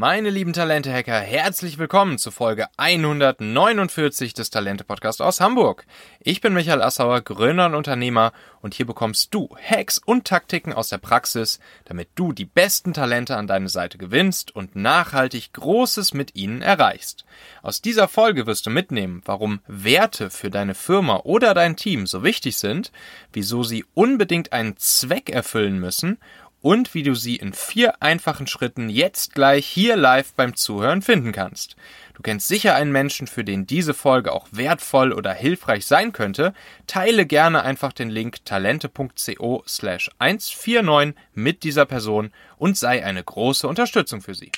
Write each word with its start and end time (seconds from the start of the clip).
Meine 0.00 0.30
lieben 0.30 0.52
Talente-Hacker, 0.52 1.18
herzlich 1.18 1.76
willkommen 1.76 2.18
zu 2.18 2.30
Folge 2.30 2.68
149 2.76 4.32
des 4.32 4.48
Talente-Podcasts 4.48 5.20
aus 5.20 5.40
Hamburg. 5.40 5.86
Ich 6.20 6.40
bin 6.40 6.54
Michael 6.54 6.82
Assauer, 6.82 7.20
Gründer 7.20 7.66
und 7.66 7.74
Unternehmer 7.74 8.32
und 8.60 8.74
hier 8.74 8.86
bekommst 8.86 9.34
du 9.34 9.48
Hacks 9.60 9.98
und 9.98 10.24
Taktiken 10.24 10.72
aus 10.72 10.90
der 10.90 10.98
Praxis, 10.98 11.58
damit 11.84 12.10
du 12.14 12.32
die 12.32 12.44
besten 12.44 12.94
Talente 12.94 13.36
an 13.36 13.48
deine 13.48 13.68
Seite 13.68 13.98
gewinnst 13.98 14.54
und 14.54 14.76
nachhaltig 14.76 15.52
Großes 15.54 16.14
mit 16.14 16.36
ihnen 16.36 16.62
erreichst. 16.62 17.24
Aus 17.62 17.82
dieser 17.82 18.06
Folge 18.06 18.46
wirst 18.46 18.66
du 18.66 18.70
mitnehmen, 18.70 19.22
warum 19.24 19.58
Werte 19.66 20.30
für 20.30 20.50
deine 20.50 20.76
Firma 20.76 21.22
oder 21.24 21.54
dein 21.54 21.74
Team 21.74 22.06
so 22.06 22.22
wichtig 22.22 22.56
sind, 22.58 22.92
wieso 23.32 23.64
sie 23.64 23.84
unbedingt 23.94 24.52
einen 24.52 24.76
Zweck 24.76 25.28
erfüllen 25.28 25.80
müssen 25.80 26.18
und 26.60 26.94
wie 26.94 27.02
du 27.02 27.14
sie 27.14 27.36
in 27.36 27.52
vier 27.52 28.02
einfachen 28.02 28.46
Schritten 28.46 28.88
jetzt 28.88 29.34
gleich 29.34 29.66
hier 29.66 29.96
live 29.96 30.32
beim 30.34 30.56
Zuhören 30.56 31.02
finden 31.02 31.32
kannst. 31.32 31.76
Du 32.14 32.22
kennst 32.22 32.48
sicher 32.48 32.74
einen 32.74 32.90
Menschen, 32.90 33.26
für 33.28 33.44
den 33.44 33.66
diese 33.66 33.94
Folge 33.94 34.32
auch 34.32 34.48
wertvoll 34.50 35.12
oder 35.12 35.32
hilfreich 35.32 35.86
sein 35.86 36.12
könnte. 36.12 36.52
Teile 36.86 37.26
gerne 37.26 37.62
einfach 37.62 37.92
den 37.92 38.10
Link 38.10 38.44
talente.co 38.44 39.62
slash 39.68 40.10
149 40.18 41.14
mit 41.34 41.62
dieser 41.62 41.86
Person 41.86 42.32
und 42.56 42.76
sei 42.76 43.04
eine 43.04 43.22
große 43.22 43.68
Unterstützung 43.68 44.20
für 44.20 44.34
sie. 44.34 44.50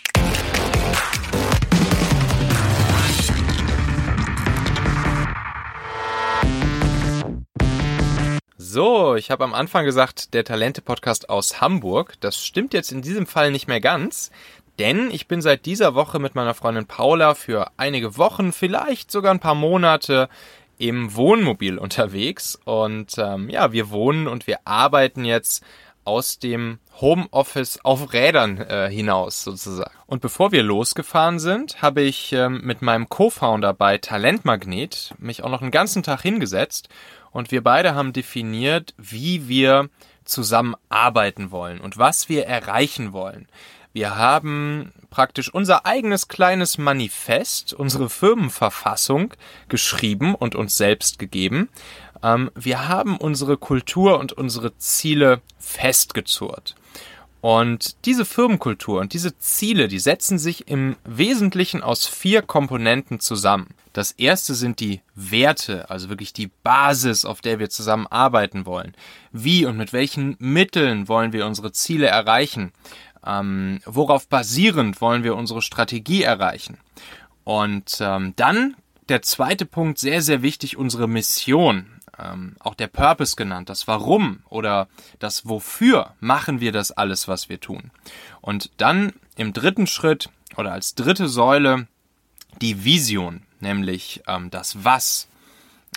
So, 8.73 9.17
ich 9.17 9.33
habe 9.33 9.43
am 9.43 9.53
Anfang 9.53 9.85
gesagt, 9.85 10.33
der 10.33 10.45
Talente-Podcast 10.45 11.29
aus 11.29 11.61
Hamburg. 11.61 12.15
Das 12.21 12.37
stimmt 12.47 12.73
jetzt 12.73 12.93
in 12.93 13.03
diesem 13.03 13.27
Fall 13.27 13.51
nicht 13.51 13.67
mehr 13.67 13.81
ganz, 13.81 14.31
denn 14.79 15.11
ich 15.11 15.27
bin 15.27 15.43
seit 15.43 15.67
dieser 15.67 15.97
Woche 15.97 16.21
mit 16.21 16.37
meiner 16.37 16.55
Freundin 16.55 16.87
Paula 16.87 17.35
für 17.35 17.73
einige 17.79 18.17
Wochen, 18.17 18.53
vielleicht 18.53 19.11
sogar 19.11 19.35
ein 19.35 19.41
paar 19.41 19.57
Monate 19.57 20.29
im 20.79 21.17
Wohnmobil 21.17 21.79
unterwegs. 21.79 22.61
Und 22.65 23.19
ähm, 23.19 23.51
ja, 23.51 23.73
wir 23.73 23.91
wohnen 23.91 24.29
und 24.29 24.47
wir 24.47 24.59
arbeiten 24.65 25.25
jetzt 25.25 25.65
aus 26.05 26.39
dem 26.39 26.79
Homeoffice 27.01 27.81
auf 27.85 28.13
Rädern 28.13 28.59
äh, 28.59 28.89
hinaus 28.89 29.43
sozusagen. 29.43 29.91
Und 30.07 30.23
bevor 30.23 30.53
wir 30.53 30.63
losgefahren 30.63 31.41
sind, 31.41 31.83
habe 31.83 32.03
ich 32.03 32.33
ähm, 32.33 32.61
mit 32.63 32.83
meinem 32.83 33.09
Co-Founder 33.09 33.75
bei 33.75 33.99
Talentmagnet 33.99 35.13
mich 35.19 35.43
auch 35.43 35.51
noch 35.51 35.61
einen 35.61 35.73
ganzen 35.73 36.05
Tag 36.05 36.23
hingesetzt 36.23 36.89
und 37.33 37.51
wir 37.51 37.63
beide 37.63 37.95
haben 37.95 38.13
definiert, 38.13 38.95
wie 38.99 39.49
wir 39.49 39.89
zusammenarbeiten 40.25 41.51
wollen 41.51 41.81
und 41.81 41.99
was 41.99 42.29
wir 42.29 42.47
erreichen 42.47 43.13
wollen. 43.13 43.49
Wir 43.93 44.17
haben 44.17 44.93
praktisch 45.11 45.53
unser 45.53 45.85
eigenes 45.85 46.29
kleines 46.29 46.79
Manifest, 46.79 47.75
unsere 47.75 48.09
Firmenverfassung 48.09 49.35
geschrieben 49.69 50.35
und 50.37 50.55
uns 50.55 50.77
selbst 50.77 51.19
gegeben. 51.19 51.69
Ähm, 52.23 52.51
wir 52.55 52.89
haben 52.89 53.17
unsere 53.17 53.57
Kultur 53.57 54.21
und 54.21 54.33
unsere 54.33 54.77
Ziele 54.79 55.41
festgezurrt. 55.59 56.77
Und 57.41 58.05
diese 58.05 58.27
Firmenkultur 58.27 59.01
und 59.01 59.15
diese 59.15 59.37
Ziele, 59.39 59.89
die 59.89 59.99
setzen 59.99 60.39
sich 60.39 60.69
im 60.69 60.97
Wesentlichen 61.05 61.83
aus 61.83 62.07
vier 62.07 62.43
Komponenten 62.43 63.19
zusammen. 63.19 63.69
Das 63.93 64.13
erste 64.13 64.55
sind 64.55 64.79
die 64.81 65.01
Werte, 65.15 65.89
also 65.89 66.11
wirklich 66.11 66.33
die 66.33 66.51
Basis, 66.63 67.25
auf 67.25 67.41
der 67.41 67.59
wir 67.59 67.71
zusammen 67.71 68.07
arbeiten 68.07 68.67
wollen. 68.67 68.95
Wie 69.33 69.65
und 69.65 69.79
mit 69.79 69.93
welchen 69.93 70.37
Mitteln 70.39 71.09
wollen 71.09 71.33
wir 71.33 71.47
unsere 71.47 71.73
Ziele 71.73 72.07
erreichen? 72.07 72.73
Ähm, 73.27 73.81
worauf 73.87 74.29
basierend 74.29 75.01
wollen 75.01 75.25
wir 75.25 75.35
unsere 75.35 75.63
Strategie 75.63 76.23
erreichen? 76.23 76.79
Und 77.45 77.99
ähm, 78.01 78.35
dann 78.37 78.77
der 79.09 79.23
zweite 79.23 79.67
Punkt, 79.67 79.99
sehr, 79.99 80.23
sehr 80.23 80.43
wichtig, 80.43 80.77
unsere 80.77 81.09
Mission 81.09 82.00
ähm, 82.23 82.57
auch 82.61 82.75
der 82.75 82.89
Purpose 82.89 83.37
genannt, 83.37 83.69
das 83.69 83.87
Warum 83.89 84.41
oder 84.49 84.89
das 85.19 85.49
Wofür 85.49 86.15
machen 86.21 86.61
wir 86.61 86.73
das 86.73 86.93
alles, 86.93 87.29
was 87.29 87.49
wir 87.49 87.61
tun. 87.61 87.91
Und 88.41 88.71
dann 88.77 89.13
im 89.37 89.53
dritten 89.53 89.87
Schritt 89.87 90.29
oder 90.57 90.73
als 90.73 90.95
dritte 90.95 91.29
Säule 91.29 91.87
die 92.61 92.85
Vision, 92.85 93.43
nämlich 93.61 94.23
ähm, 94.27 94.51
das 94.51 94.85
Was. 94.85 95.29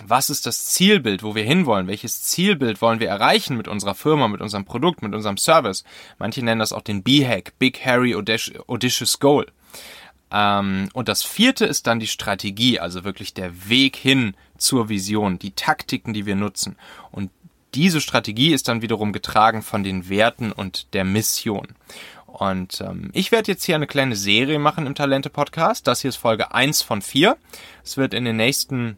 Was 0.03 0.31
ist 0.31 0.47
das 0.47 0.65
Zielbild, 0.65 1.21
wo 1.21 1.35
wir 1.35 1.43
hinwollen? 1.43 1.87
Welches 1.87 2.23
Zielbild 2.23 2.81
wollen 2.81 2.99
wir 2.99 3.09
erreichen 3.09 3.55
mit 3.55 3.67
unserer 3.67 3.93
Firma, 3.93 4.27
mit 4.27 4.41
unserem 4.41 4.65
Produkt, 4.65 5.03
mit 5.03 5.13
unserem 5.13 5.37
Service? 5.37 5.83
Manche 6.17 6.43
nennen 6.43 6.59
das 6.59 6.73
auch 6.73 6.81
den 6.81 7.03
B-Hack, 7.03 7.53
Big 7.59 7.85
Harry 7.85 8.15
Audacious 8.15 9.19
Goal. 9.19 9.45
Ähm, 10.33 10.89
und 10.93 11.07
das 11.07 11.23
vierte 11.23 11.65
ist 11.65 11.85
dann 11.85 11.99
die 11.99 12.07
Strategie, 12.07 12.79
also 12.79 13.03
wirklich 13.03 13.33
der 13.33 13.69
Weg 13.69 13.95
hin 13.95 14.35
zur 14.57 14.89
Vision, 14.89 15.37
die 15.37 15.51
Taktiken, 15.51 16.13
die 16.13 16.25
wir 16.25 16.35
nutzen. 16.35 16.75
Und 17.11 17.29
diese 17.75 18.01
Strategie 18.01 18.53
ist 18.53 18.67
dann 18.67 18.81
wiederum 18.81 19.13
getragen 19.13 19.61
von 19.61 19.83
den 19.83 20.09
Werten 20.09 20.51
und 20.51 20.93
der 20.93 21.03
Mission. 21.03 21.67
Und 22.25 22.81
ähm, 22.81 23.11
ich 23.13 23.31
werde 23.31 23.51
jetzt 23.51 23.63
hier 23.63 23.75
eine 23.75 23.87
kleine 23.87 24.15
Serie 24.15 24.57
machen 24.57 24.87
im 24.87 24.95
Talente-Podcast. 24.95 25.85
Das 25.85 26.01
hier 26.01 26.09
ist 26.09 26.15
Folge 26.15 26.51
1 26.51 26.81
von 26.81 27.03
4. 27.03 27.37
Es 27.83 27.97
wird 27.97 28.15
in 28.15 28.25
den 28.25 28.37
nächsten 28.37 28.97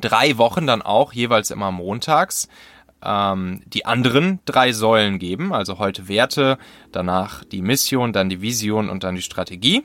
drei 0.00 0.36
Wochen 0.36 0.66
dann 0.66 0.82
auch 0.82 1.14
jeweils 1.14 1.50
immer 1.50 1.72
montags 1.72 2.48
ähm, 3.02 3.62
die 3.66 3.86
anderen 3.86 4.40
drei 4.44 4.72
Säulen 4.72 5.18
geben. 5.18 5.54
Also 5.54 5.78
heute 5.78 6.08
Werte, 6.08 6.58
danach 6.92 7.42
die 7.44 7.62
Mission, 7.62 8.12
dann 8.12 8.28
die 8.28 8.42
Vision 8.42 8.90
und 8.90 9.02
dann 9.02 9.14
die 9.14 9.22
Strategie. 9.22 9.82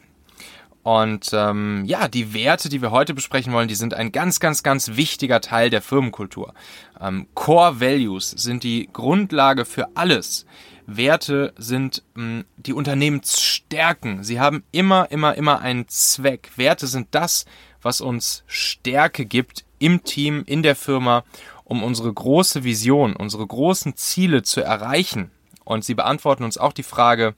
Und 0.84 1.30
ähm, 1.32 1.84
ja, 1.86 2.10
die 2.10 2.34
Werte, 2.34 2.68
die 2.68 2.82
wir 2.82 2.92
heute 2.92 3.14
besprechen 3.14 3.54
wollen, 3.54 3.70
die 3.70 3.76
sind 3.76 3.94
ein 3.94 4.12
ganz, 4.12 4.42
ganz, 4.42 4.64
ganz 4.64 4.96
wichtiger 4.96 5.40
Teil 5.40 5.70
der 5.70 5.82
Firmenkultur. 5.82 6.54
Ähm, 7.00 7.28
Core 7.34 7.80
Values 7.80 8.32
sind 8.32 8.64
die 8.64 8.90
Grundlage 8.92 9.64
für 9.64 9.88
alles. 9.96 10.46
Werte 10.86 11.54
sind 11.58 12.04
mh, 12.16 12.44
die 12.58 12.74
Unternehmensstärken. 12.74 14.24
Sie 14.24 14.42
haben 14.42 14.64
immer, 14.74 15.10
immer, 15.10 15.36
immer 15.36 15.62
einen 15.62 15.88
Zweck. 15.88 16.52
Werte 16.58 16.88
sind 16.88 17.08
das, 17.12 17.46
was 17.82 18.02
uns 18.02 18.44
Stärke 18.46 19.26
gibt 19.26 19.64
im 19.80 20.04
Team, 20.04 20.44
in 20.46 20.64
der 20.64 20.76
Firma, 20.76 21.24
um 21.64 21.82
unsere 21.82 22.12
große 22.12 22.66
Vision, 22.66 23.16
unsere 23.16 23.48
großen 23.48 23.96
Ziele 23.96 24.44
zu 24.44 24.62
erreichen. 24.62 25.32
Und 25.64 25.86
sie 25.86 25.94
beantworten 25.94 26.44
uns 26.44 26.58
auch 26.58 26.74
die 26.74 26.84
Frage, 26.84 27.36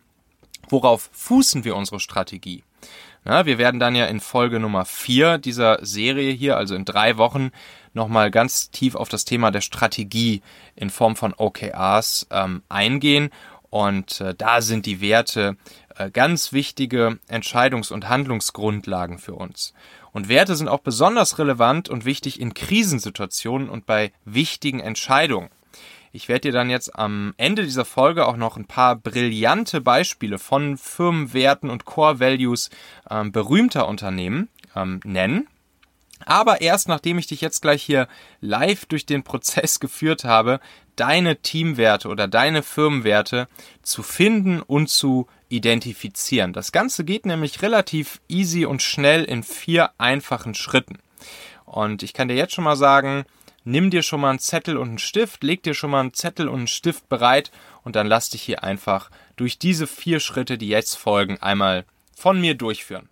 worauf 0.69 1.09
fußen 1.13 1.63
wir 1.63 1.75
unsere 1.75 1.99
Strategie? 1.99 2.63
Ja, 3.27 3.47
wir 3.47 3.57
werden 3.57 3.79
dann 3.79 3.95
ja 3.95 4.05
in 4.05 4.19
Folge 4.19 4.59
Nummer 4.59 4.85
vier 4.85 5.39
dieser 5.39 5.79
Serie 5.83 6.31
hier, 6.31 6.57
also 6.57 6.75
in 6.75 6.85
drei 6.85 7.17
Wochen, 7.17 7.49
nochmal 7.93 8.29
ganz 8.29 8.69
tief 8.69 8.93
auf 8.93 9.09
das 9.09 9.25
Thema 9.25 9.49
der 9.49 9.61
Strategie 9.61 10.43
in 10.75 10.91
Form 10.91 11.15
von 11.15 11.33
OKRs 11.35 12.27
ähm, 12.29 12.61
eingehen. 12.69 13.31
Und 13.71 14.21
äh, 14.21 14.35
da 14.35 14.61
sind 14.61 14.85
die 14.85 15.01
Werte 15.01 15.57
äh, 15.95 16.11
ganz 16.11 16.53
wichtige 16.53 17.17
Entscheidungs- 17.27 17.91
und 17.91 18.09
Handlungsgrundlagen 18.09 19.17
für 19.17 19.33
uns. 19.33 19.73
Und 20.11 20.29
Werte 20.29 20.55
sind 20.55 20.67
auch 20.67 20.79
besonders 20.79 21.39
relevant 21.39 21.89
und 21.89 22.05
wichtig 22.05 22.39
in 22.39 22.53
Krisensituationen 22.53 23.69
und 23.69 23.87
bei 23.87 24.11
wichtigen 24.23 24.79
Entscheidungen. 24.79 25.49
Ich 26.15 26.29
werde 26.29 26.47
dir 26.47 26.53
dann 26.53 26.69
jetzt 26.69 26.97
am 26.97 27.33
Ende 27.35 27.63
dieser 27.63 27.83
Folge 27.83 28.25
auch 28.25 28.37
noch 28.37 28.55
ein 28.55 28.63
paar 28.63 28.95
brillante 28.95 29.81
Beispiele 29.81 30.39
von 30.39 30.77
Firmenwerten 30.77 31.69
und 31.69 31.83
Core 31.83 32.21
Values 32.21 32.69
ähm, 33.09 33.33
berühmter 33.33 33.85
Unternehmen 33.89 34.47
ähm, 34.77 35.01
nennen. 35.03 35.49
Aber 36.25 36.61
erst 36.61 36.87
nachdem 36.87 37.17
ich 37.17 37.27
dich 37.27 37.41
jetzt 37.41 37.61
gleich 37.61 37.83
hier 37.83 38.07
live 38.39 38.85
durch 38.85 39.05
den 39.05 39.23
Prozess 39.23 39.79
geführt 39.81 40.23
habe, 40.23 40.61
deine 40.95 41.35
Teamwerte 41.41 42.07
oder 42.07 42.29
deine 42.29 42.63
Firmenwerte 42.63 43.49
zu 43.81 44.01
finden 44.01 44.61
und 44.61 44.87
zu 44.87 45.27
identifizieren. 45.49 46.53
Das 46.53 46.71
Ganze 46.71 47.03
geht 47.03 47.25
nämlich 47.25 47.61
relativ 47.61 48.21
easy 48.29 48.65
und 48.65 48.81
schnell 48.81 49.25
in 49.25 49.43
vier 49.43 49.89
einfachen 49.97 50.55
Schritten. 50.55 50.97
Und 51.65 52.03
ich 52.03 52.13
kann 52.13 52.29
dir 52.29 52.35
jetzt 52.35 52.53
schon 52.53 52.63
mal 52.63 52.77
sagen, 52.77 53.25
nimm 53.65 53.89
dir 53.89 54.03
schon 54.03 54.21
mal 54.21 54.29
einen 54.29 54.39
Zettel 54.39 54.77
und 54.77 54.87
einen 54.89 54.97
Stift, 54.99 55.43
leg 55.43 55.63
dir 55.63 55.73
schon 55.73 55.89
mal 55.89 55.99
einen 55.99 56.13
Zettel 56.13 56.47
und 56.47 56.59
einen 56.59 56.67
Stift 56.67 57.09
bereit 57.09 57.51
und 57.83 57.95
dann 57.95 58.07
lass 58.07 58.29
dich 58.29 58.43
hier 58.43 58.63
einfach 58.63 59.09
durch 59.35 59.59
diese 59.59 59.87
vier 59.87 60.19
Schritte, 60.19 60.57
die 60.57 60.69
jetzt 60.69 60.95
folgen, 60.95 61.41
einmal 61.41 61.83
von 62.15 62.39
mir 62.39 62.55
durchführen. 62.55 63.09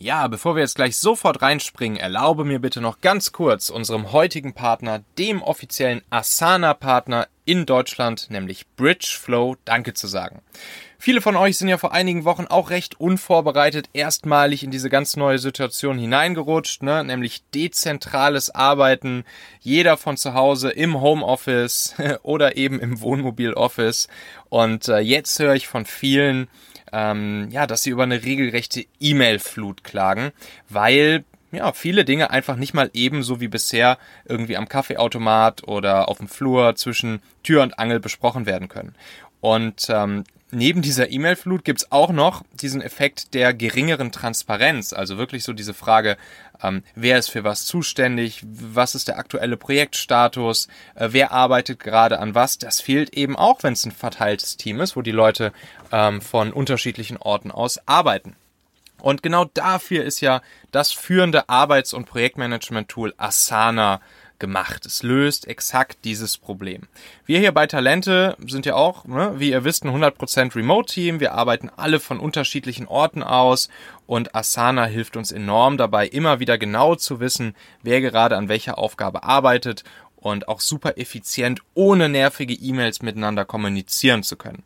Ja, 0.00 0.28
bevor 0.28 0.54
wir 0.54 0.62
jetzt 0.62 0.76
gleich 0.76 0.96
sofort 0.96 1.42
reinspringen, 1.42 1.98
erlaube 1.98 2.44
mir 2.44 2.60
bitte 2.60 2.80
noch 2.80 3.00
ganz 3.00 3.32
kurz 3.32 3.68
unserem 3.68 4.12
heutigen 4.12 4.54
Partner, 4.54 5.02
dem 5.18 5.42
offiziellen 5.42 6.02
Asana-Partner 6.08 7.26
in 7.48 7.64
Deutschland, 7.64 8.30
nämlich 8.30 8.66
Bridgeflow, 8.76 9.56
Danke 9.64 9.94
zu 9.94 10.06
sagen. 10.06 10.42
Viele 10.98 11.22
von 11.22 11.34
euch 11.34 11.56
sind 11.56 11.68
ja 11.68 11.78
vor 11.78 11.94
einigen 11.94 12.26
Wochen 12.26 12.44
auch 12.44 12.68
recht 12.68 13.00
unvorbereitet 13.00 13.88
erstmalig 13.94 14.62
in 14.62 14.70
diese 14.70 14.90
ganz 14.90 15.16
neue 15.16 15.38
Situation 15.38 15.96
hineingerutscht, 15.96 16.82
ne? 16.82 17.02
nämlich 17.04 17.42
dezentrales 17.54 18.54
Arbeiten, 18.54 19.24
jeder 19.60 19.96
von 19.96 20.18
zu 20.18 20.34
Hause 20.34 20.68
im 20.68 21.00
Homeoffice 21.00 21.94
oder 22.22 22.58
eben 22.58 22.80
im 22.80 23.00
Wohnmobiloffice. 23.00 24.08
Und 24.50 24.88
äh, 24.88 24.98
jetzt 24.98 25.38
höre 25.38 25.54
ich 25.54 25.68
von 25.68 25.86
vielen, 25.86 26.48
ähm, 26.92 27.48
ja, 27.50 27.66
dass 27.66 27.82
sie 27.82 27.90
über 27.90 28.02
eine 28.02 28.24
regelrechte 28.24 28.84
E-Mail-Flut 29.00 29.84
klagen, 29.84 30.32
weil 30.68 31.24
ja, 31.50 31.72
viele 31.72 32.04
Dinge 32.04 32.30
einfach 32.30 32.56
nicht 32.56 32.74
mal 32.74 32.90
ebenso 32.92 33.40
wie 33.40 33.48
bisher 33.48 33.98
irgendwie 34.26 34.56
am 34.56 34.68
Kaffeeautomat 34.68 35.66
oder 35.66 36.08
auf 36.08 36.18
dem 36.18 36.28
Flur 36.28 36.76
zwischen 36.76 37.20
Tür 37.42 37.62
und 37.62 37.78
Angel 37.78 38.00
besprochen 38.00 38.46
werden 38.46 38.68
können. 38.68 38.94
Und 39.40 39.86
ähm, 39.88 40.24
neben 40.50 40.82
dieser 40.82 41.10
E-Mail-Flut 41.10 41.64
gibt's 41.64 41.92
auch 41.92 42.10
noch 42.10 42.42
diesen 42.52 42.82
Effekt 42.82 43.34
der 43.34 43.54
geringeren 43.54 44.12
Transparenz. 44.12 44.92
Also 44.92 45.16
wirklich 45.16 45.44
so 45.44 45.52
diese 45.52 45.74
Frage, 45.74 46.16
ähm, 46.62 46.82
wer 46.94 47.18
ist 47.18 47.30
für 47.30 47.44
was 47.44 47.64
zuständig, 47.64 48.42
was 48.44 48.94
ist 48.94 49.08
der 49.08 49.18
aktuelle 49.18 49.56
Projektstatus, 49.56 50.68
äh, 50.94 51.08
wer 51.12 51.32
arbeitet 51.32 51.80
gerade 51.80 52.18
an 52.18 52.34
was. 52.34 52.58
Das 52.58 52.80
fehlt 52.80 53.14
eben 53.14 53.36
auch, 53.36 53.62
wenn 53.62 53.74
es 53.74 53.86
ein 53.86 53.92
verteiltes 53.92 54.56
Team 54.56 54.80
ist, 54.80 54.96
wo 54.96 55.02
die 55.02 55.12
Leute 55.12 55.52
ähm, 55.92 56.20
von 56.20 56.52
unterschiedlichen 56.52 57.16
Orten 57.16 57.50
aus 57.50 57.80
arbeiten. 57.86 58.34
Und 59.00 59.22
genau 59.22 59.44
dafür 59.44 60.04
ist 60.04 60.20
ja 60.20 60.42
das 60.70 60.92
führende 60.92 61.48
Arbeits- 61.48 61.94
und 61.94 62.06
Projektmanagement-Tool 62.06 63.14
Asana 63.16 64.00
gemacht. 64.38 64.86
Es 64.86 65.02
löst 65.02 65.48
exakt 65.48 65.98
dieses 66.04 66.38
Problem. 66.38 66.82
Wir 67.26 67.38
hier 67.38 67.52
bei 67.52 67.66
Talente 67.66 68.36
sind 68.46 68.66
ja 68.66 68.74
auch, 68.74 69.04
ne, 69.04 69.34
wie 69.36 69.50
ihr 69.50 69.64
wisst, 69.64 69.84
ein 69.84 69.90
100% 69.90 70.54
Remote-Team. 70.54 71.20
Wir 71.20 71.32
arbeiten 71.34 71.70
alle 71.76 72.00
von 72.00 72.20
unterschiedlichen 72.20 72.86
Orten 72.86 73.22
aus 73.22 73.68
und 74.06 74.34
Asana 74.34 74.84
hilft 74.84 75.16
uns 75.16 75.32
enorm 75.32 75.76
dabei, 75.76 76.06
immer 76.06 76.40
wieder 76.40 76.58
genau 76.58 76.94
zu 76.94 77.20
wissen, 77.20 77.54
wer 77.82 78.00
gerade 78.00 78.36
an 78.36 78.48
welcher 78.48 78.78
Aufgabe 78.78 79.24
arbeitet 79.24 79.84
und 80.16 80.48
auch 80.48 80.60
super 80.60 80.98
effizient 80.98 81.60
ohne 81.74 82.08
nervige 82.08 82.54
E-Mails 82.54 83.02
miteinander 83.02 83.44
kommunizieren 83.44 84.22
zu 84.22 84.36
können. 84.36 84.64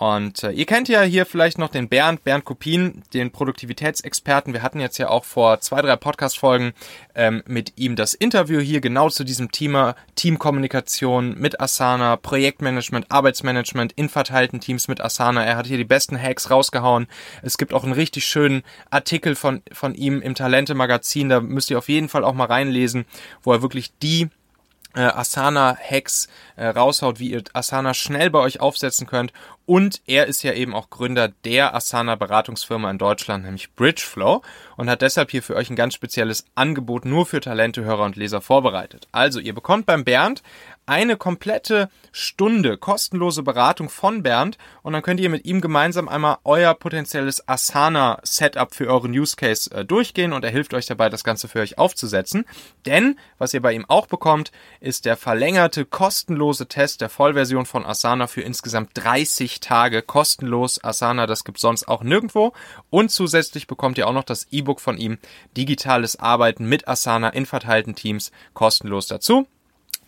Und 0.00 0.44
äh, 0.44 0.52
ihr 0.52 0.64
kennt 0.64 0.88
ja 0.88 1.02
hier 1.02 1.26
vielleicht 1.26 1.58
noch 1.58 1.68
den 1.68 1.90
Bernd, 1.90 2.24
Bernd 2.24 2.46
Kopin, 2.46 3.02
den 3.12 3.32
Produktivitätsexperten. 3.32 4.54
Wir 4.54 4.62
hatten 4.62 4.80
jetzt 4.80 4.96
ja 4.96 5.10
auch 5.10 5.26
vor 5.26 5.60
zwei, 5.60 5.82
drei 5.82 5.94
Podcast-Folgen 5.96 6.72
ähm, 7.14 7.42
mit 7.46 7.74
ihm 7.76 7.96
das 7.96 8.14
Interview 8.14 8.60
hier 8.60 8.80
genau 8.80 9.10
zu 9.10 9.24
diesem 9.24 9.50
Thema 9.50 9.94
Teamkommunikation 10.14 11.38
mit 11.38 11.60
Asana, 11.60 12.16
Projektmanagement, 12.16 13.10
Arbeitsmanagement 13.10 13.92
in 13.92 14.08
verteilten 14.08 14.58
Teams 14.58 14.88
mit 14.88 15.02
Asana. 15.02 15.44
Er 15.44 15.58
hat 15.58 15.66
hier 15.66 15.76
die 15.76 15.84
besten 15.84 16.18
Hacks 16.18 16.50
rausgehauen. 16.50 17.06
Es 17.42 17.58
gibt 17.58 17.74
auch 17.74 17.84
einen 17.84 17.92
richtig 17.92 18.24
schönen 18.24 18.62
Artikel 18.88 19.34
von, 19.34 19.60
von 19.70 19.94
ihm 19.94 20.22
im 20.22 20.34
Talente-Magazin. 20.34 21.28
Da 21.28 21.42
müsst 21.42 21.70
ihr 21.70 21.76
auf 21.76 21.90
jeden 21.90 22.08
Fall 22.08 22.24
auch 22.24 22.32
mal 22.32 22.46
reinlesen, 22.46 23.04
wo 23.42 23.52
er 23.52 23.60
wirklich 23.60 23.92
die 23.98 24.30
äh, 24.94 25.00
Asana-Hacks 25.00 26.28
äh, 26.56 26.66
raushaut, 26.66 27.18
wie 27.18 27.30
ihr 27.30 27.42
Asana 27.52 27.94
schnell 27.94 28.30
bei 28.30 28.40
euch 28.40 28.60
aufsetzen 28.60 29.06
könnt. 29.06 29.32
Und 29.66 30.02
er 30.06 30.26
ist 30.26 30.42
ja 30.42 30.52
eben 30.52 30.74
auch 30.74 30.90
Gründer 30.90 31.28
der 31.44 31.74
Asana-Beratungsfirma 31.74 32.90
in 32.90 32.98
Deutschland, 32.98 33.44
nämlich 33.44 33.72
Bridgeflow, 33.74 34.42
und 34.76 34.90
hat 34.90 35.02
deshalb 35.02 35.30
hier 35.30 35.44
für 35.44 35.54
euch 35.54 35.70
ein 35.70 35.76
ganz 35.76 35.94
spezielles 35.94 36.44
Angebot 36.56 37.04
nur 37.04 37.24
für 37.24 37.40
Talente, 37.40 37.84
Hörer 37.84 38.04
und 38.04 38.16
Leser 38.16 38.40
vorbereitet. 38.40 39.06
Also, 39.12 39.38
ihr 39.38 39.54
bekommt 39.54 39.86
beim 39.86 40.04
Bernd 40.04 40.42
eine 40.86 41.16
komplette 41.16 41.88
Stunde 42.12 42.76
kostenlose 42.76 43.42
Beratung 43.42 43.88
von 43.88 44.22
Bernd 44.22 44.58
und 44.82 44.92
dann 44.92 45.02
könnt 45.02 45.20
ihr 45.20 45.30
mit 45.30 45.44
ihm 45.44 45.60
gemeinsam 45.60 46.08
einmal 46.08 46.38
euer 46.44 46.74
potenzielles 46.74 47.46
Asana-Setup 47.48 48.74
für 48.74 48.88
euren 48.88 49.12
Use 49.12 49.36
Case 49.36 49.70
äh, 49.70 49.84
durchgehen 49.84 50.32
und 50.32 50.44
er 50.44 50.50
hilft 50.50 50.74
euch 50.74 50.86
dabei, 50.86 51.08
das 51.08 51.24
Ganze 51.24 51.48
für 51.48 51.60
euch 51.60 51.78
aufzusetzen. 51.78 52.44
Denn, 52.86 53.18
was 53.38 53.54
ihr 53.54 53.62
bei 53.62 53.72
ihm 53.72 53.84
auch 53.88 54.06
bekommt, 54.06 54.50
ist 54.80 55.04
der 55.04 55.16
verlängerte 55.16 55.84
kostenlose 55.84 56.66
Test 56.66 57.00
der 57.00 57.08
Vollversion 57.08 57.66
von 57.66 57.86
Asana 57.86 58.26
für 58.26 58.42
insgesamt 58.42 58.90
30 58.94 59.60
Tage 59.60 60.02
kostenlos. 60.02 60.82
Asana, 60.82 61.26
das 61.26 61.44
gibt 61.44 61.60
sonst 61.60 61.86
auch 61.86 62.02
nirgendwo. 62.02 62.52
Und 62.90 63.10
zusätzlich 63.10 63.66
bekommt 63.66 63.98
ihr 63.98 64.08
auch 64.08 64.12
noch 64.12 64.24
das 64.24 64.48
E-Book 64.50 64.80
von 64.80 64.98
ihm, 64.98 65.18
Digitales 65.56 66.18
Arbeiten 66.18 66.66
mit 66.66 66.88
Asana 66.88 67.28
in 67.28 67.46
verteilten 67.46 67.94
Teams, 67.94 68.32
kostenlos 68.54 69.06
dazu. 69.06 69.46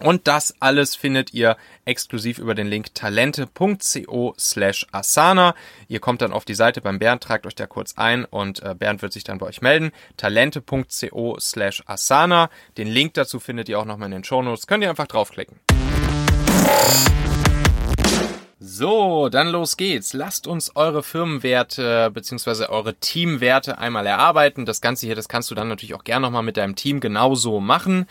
Und 0.03 0.27
das 0.27 0.55
alles 0.61 0.97
findet 0.97 1.33
ihr 1.33 1.57
exklusiv 1.85 2.39
über 2.39 2.55
den 2.55 2.67
Link 2.67 2.95
talente.co 2.95 4.35
slash 4.39 4.87
asana. 4.91 5.55
Ihr 5.89 6.01
kommt 6.01 6.23
dann 6.23 6.33
auf 6.33 6.45
die 6.45 6.55
Seite 6.55 6.81
beim 6.81 6.99
Bernd, 6.99 7.23
tragt 7.23 7.47
euch 7.47 7.55
da 7.55 7.67
kurz 7.67 7.95
ein 7.97 8.25
und 8.25 8.63
äh, 8.63 8.75
Bernd 8.75 9.03
wird 9.03 9.13
sich 9.13 9.25
dann 9.25 9.39
bei 9.39 9.47
euch 9.47 9.63
melden. 9.63 9.93
talente.co 10.17 11.37
slash 11.39 11.85
asana. 11.87 12.51
Den 12.77 12.89
Link 12.89 13.15
dazu 13.15 13.39
findet 13.39 13.69
ihr 13.69 13.79
auch 13.79 13.85
nochmal 13.85 14.07
in 14.07 14.13
den 14.13 14.25
Shownotes. 14.25 14.67
Könnt 14.67 14.83
ihr 14.83 14.91
einfach 14.91 15.07
draufklicken. 15.07 15.61
So, 18.65 19.29
dann 19.29 19.49
los 19.49 19.77
geht's. 19.77 20.13
Lasst 20.13 20.47
uns 20.47 20.77
eure 20.77 21.03
Firmenwerte 21.03 22.13
bzw. 22.15 22.67
eure 22.67 22.95
Teamwerte 22.95 23.79
einmal 23.79 24.07
erarbeiten. 24.07 24.67
Das 24.67 24.81
Ganze 24.81 25.07
hier, 25.07 25.17
das 25.17 25.29
kannst 25.29 25.51
du 25.51 25.57
dann 25.57 25.67
natürlich 25.67 25.95
auch 25.95 26.05
gerne 26.05 26.27
nochmal 26.27 26.45
mit 26.45 26.57
deinem 26.57 26.77
Team 26.77 27.01
genauso 27.01 27.59
machen. 27.59 28.07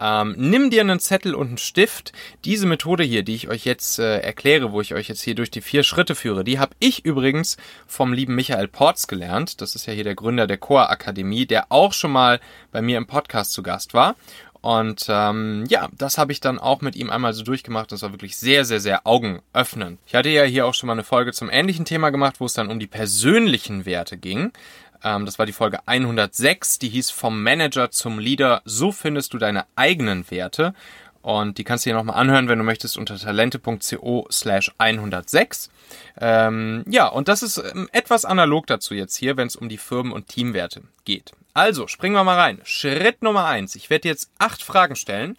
Ähm, 0.00 0.34
nimm 0.38 0.70
dir 0.70 0.80
einen 0.80 0.98
Zettel 0.98 1.34
und 1.34 1.48
einen 1.48 1.58
Stift. 1.58 2.12
Diese 2.44 2.66
Methode 2.66 3.04
hier, 3.04 3.22
die 3.22 3.34
ich 3.34 3.48
euch 3.48 3.64
jetzt 3.64 3.98
äh, 3.98 4.18
erkläre, 4.20 4.72
wo 4.72 4.80
ich 4.80 4.94
euch 4.94 5.08
jetzt 5.08 5.22
hier 5.22 5.34
durch 5.34 5.50
die 5.50 5.60
vier 5.60 5.82
Schritte 5.82 6.14
führe, 6.14 6.42
die 6.42 6.58
habe 6.58 6.74
ich 6.78 7.04
übrigens 7.04 7.58
vom 7.86 8.12
lieben 8.12 8.34
Michael 8.34 8.68
Porz 8.68 9.06
gelernt. 9.06 9.60
Das 9.60 9.74
ist 9.74 9.86
ja 9.86 9.92
hier 9.92 10.04
der 10.04 10.14
Gründer 10.14 10.46
der 10.46 10.58
Core 10.58 10.88
Akademie, 10.88 11.46
der 11.46 11.70
auch 11.70 11.92
schon 11.92 12.12
mal 12.12 12.40
bei 12.72 12.80
mir 12.80 12.96
im 12.96 13.06
Podcast 13.06 13.52
zu 13.52 13.62
Gast 13.62 13.92
war. 13.92 14.16
Und 14.62 15.06
ähm, 15.08 15.64
ja, 15.68 15.88
das 15.96 16.18
habe 16.18 16.32
ich 16.32 16.40
dann 16.40 16.58
auch 16.58 16.82
mit 16.82 16.94
ihm 16.94 17.10
einmal 17.10 17.32
so 17.32 17.42
durchgemacht. 17.42 17.92
Das 17.92 18.02
war 18.02 18.12
wirklich 18.12 18.36
sehr, 18.36 18.64
sehr, 18.64 18.80
sehr 18.80 19.06
augenöffnend. 19.06 19.98
Ich 20.06 20.14
hatte 20.14 20.28
ja 20.28 20.42
hier 20.44 20.66
auch 20.66 20.74
schon 20.74 20.86
mal 20.86 20.92
eine 20.94 21.04
Folge 21.04 21.32
zum 21.32 21.48
ähnlichen 21.50 21.86
Thema 21.86 22.10
gemacht, 22.10 22.40
wo 22.40 22.46
es 22.46 22.52
dann 22.52 22.68
um 22.68 22.78
die 22.78 22.86
persönlichen 22.86 23.86
Werte 23.86 24.18
ging. 24.18 24.52
Ähm, 25.02 25.26
das 25.26 25.38
war 25.38 25.46
die 25.46 25.52
Folge 25.52 25.80
106, 25.86 26.78
die 26.78 26.88
hieß 26.88 27.10
Vom 27.10 27.42
Manager 27.42 27.90
zum 27.90 28.18
Leader. 28.18 28.62
So 28.64 28.92
findest 28.92 29.32
du 29.32 29.38
deine 29.38 29.66
eigenen 29.76 30.30
Werte. 30.30 30.74
Und 31.22 31.58
die 31.58 31.64
kannst 31.64 31.84
du 31.84 31.90
dir 31.90 31.96
nochmal 31.96 32.16
anhören, 32.16 32.48
wenn 32.48 32.58
du 32.58 32.64
möchtest, 32.64 32.96
unter 32.96 33.18
talente.co 33.18 34.26
slash 34.30 34.72
106. 34.78 35.70
Ähm, 36.18 36.84
ja, 36.88 37.08
und 37.08 37.28
das 37.28 37.42
ist 37.42 37.58
ähm, 37.58 37.88
etwas 37.92 38.24
analog 38.24 38.66
dazu 38.66 38.94
jetzt 38.94 39.16
hier, 39.16 39.36
wenn 39.36 39.46
es 39.46 39.56
um 39.56 39.68
die 39.68 39.76
Firmen- 39.76 40.12
und 40.12 40.28
Teamwerte 40.28 40.82
geht. 41.04 41.32
Also, 41.52 41.88
springen 41.88 42.14
wir 42.14 42.24
mal 42.24 42.38
rein. 42.38 42.60
Schritt 42.64 43.22
Nummer 43.22 43.44
eins. 43.44 43.74
Ich 43.74 43.90
werde 43.90 44.08
jetzt 44.08 44.30
acht 44.38 44.62
Fragen 44.62 44.96
stellen 44.96 45.36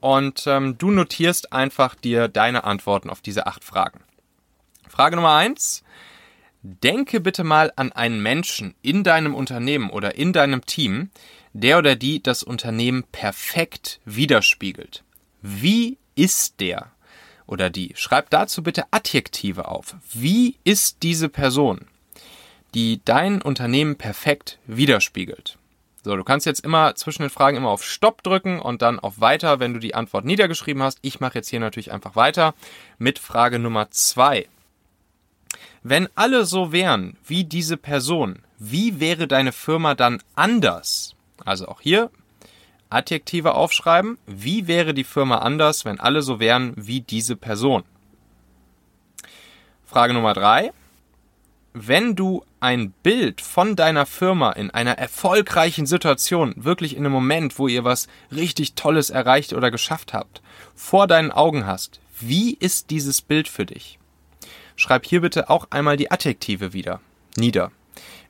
und 0.00 0.46
ähm, 0.46 0.78
du 0.78 0.90
notierst 0.90 1.52
einfach 1.52 1.94
dir 1.94 2.28
deine 2.28 2.64
Antworten 2.64 3.10
auf 3.10 3.20
diese 3.20 3.46
acht 3.46 3.64
Fragen. 3.64 4.00
Frage 4.88 5.16
Nummer 5.16 5.34
eins. 5.34 5.84
Denke 6.62 7.20
bitte 7.20 7.44
mal 7.44 7.72
an 7.76 7.92
einen 7.92 8.20
Menschen 8.20 8.74
in 8.82 9.04
deinem 9.04 9.34
Unternehmen 9.34 9.90
oder 9.90 10.16
in 10.16 10.32
deinem 10.32 10.66
Team, 10.66 11.10
der 11.52 11.78
oder 11.78 11.94
die 11.96 12.22
das 12.22 12.42
Unternehmen 12.42 13.04
perfekt 13.12 14.00
widerspiegelt. 14.04 15.04
Wie 15.40 15.98
ist 16.16 16.60
der 16.60 16.90
oder 17.46 17.70
die? 17.70 17.92
Schreib 17.96 18.30
dazu 18.30 18.62
bitte 18.62 18.84
Adjektive 18.90 19.68
auf. 19.68 19.96
Wie 20.12 20.56
ist 20.64 21.02
diese 21.02 21.28
Person, 21.28 21.86
die 22.74 23.00
dein 23.04 23.40
Unternehmen 23.40 23.96
perfekt 23.96 24.58
widerspiegelt? 24.66 25.58
So, 26.04 26.16
du 26.16 26.24
kannst 26.24 26.46
jetzt 26.46 26.64
immer 26.64 26.94
zwischen 26.96 27.22
den 27.22 27.30
Fragen 27.30 27.56
immer 27.56 27.70
auf 27.70 27.84
Stopp 27.84 28.22
drücken 28.22 28.60
und 28.60 28.82
dann 28.82 28.98
auf 28.98 29.20
Weiter, 29.20 29.60
wenn 29.60 29.74
du 29.74 29.80
die 29.80 29.94
Antwort 29.94 30.24
niedergeschrieben 30.24 30.82
hast. 30.82 30.98
Ich 31.02 31.20
mache 31.20 31.34
jetzt 31.36 31.48
hier 31.48 31.60
natürlich 31.60 31.92
einfach 31.92 32.16
weiter 32.16 32.54
mit 32.98 33.18
Frage 33.18 33.58
Nummer 33.58 33.90
zwei. 33.90 34.48
Wenn 35.82 36.08
alle 36.14 36.44
so 36.44 36.72
wären 36.72 37.16
wie 37.26 37.44
diese 37.44 37.76
Person, 37.76 38.40
wie 38.58 39.00
wäre 39.00 39.28
deine 39.28 39.52
Firma 39.52 39.94
dann 39.94 40.22
anders? 40.34 41.14
Also 41.44 41.68
auch 41.68 41.80
hier 41.80 42.10
Adjektive 42.90 43.54
aufschreiben. 43.54 44.18
Wie 44.26 44.66
wäre 44.66 44.94
die 44.94 45.04
Firma 45.04 45.38
anders, 45.38 45.84
wenn 45.84 46.00
alle 46.00 46.22
so 46.22 46.40
wären 46.40 46.72
wie 46.76 47.00
diese 47.00 47.36
Person? 47.36 47.84
Frage 49.84 50.14
Nummer 50.14 50.34
drei. 50.34 50.72
Wenn 51.74 52.16
du 52.16 52.44
ein 52.60 52.90
Bild 52.90 53.40
von 53.40 53.76
deiner 53.76 54.04
Firma 54.04 54.50
in 54.52 54.70
einer 54.70 54.98
erfolgreichen 54.98 55.86
Situation, 55.86 56.54
wirklich 56.56 56.96
in 56.96 57.04
einem 57.04 57.12
Moment, 57.12 57.58
wo 57.58 57.68
ihr 57.68 57.84
was 57.84 58.08
richtig 58.32 58.74
Tolles 58.74 59.10
erreicht 59.10 59.52
oder 59.52 59.70
geschafft 59.70 60.12
habt, 60.12 60.42
vor 60.74 61.06
deinen 61.06 61.30
Augen 61.30 61.66
hast, 61.66 62.00
wie 62.20 62.54
ist 62.54 62.90
dieses 62.90 63.22
Bild 63.22 63.48
für 63.48 63.66
dich? 63.66 63.98
Schreib 64.78 65.04
hier 65.04 65.20
bitte 65.20 65.50
auch 65.50 65.66
einmal 65.70 65.96
die 65.96 66.12
Adjektive 66.12 66.72
wieder 66.72 67.00
nieder. 67.36 67.72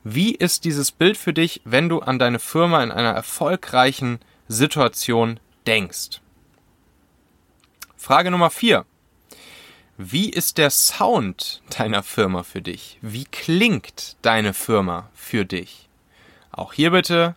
Wie 0.03 0.33
ist 0.33 0.65
dieses 0.65 0.91
Bild 0.91 1.15
für 1.15 1.31
dich, 1.31 1.61
wenn 1.63 1.89
du 1.89 1.99
an 1.99 2.17
deine 2.17 2.39
Firma 2.39 2.83
in 2.83 2.91
einer 2.91 3.11
erfolgreichen 3.11 4.19
Situation 4.47 5.39
denkst? 5.67 6.21
Frage 7.95 8.31
Nummer 8.31 8.49
vier. 8.49 8.85
Wie 9.97 10.31
ist 10.31 10.57
der 10.57 10.71
Sound 10.71 11.61
deiner 11.77 12.01
Firma 12.01 12.41
für 12.41 12.63
dich? 12.63 12.97
Wie 13.01 13.25
klingt 13.25 14.17
deine 14.23 14.55
Firma 14.55 15.11
für 15.13 15.45
dich? 15.45 15.87
Auch 16.51 16.73
hier 16.73 16.89
bitte 16.89 17.35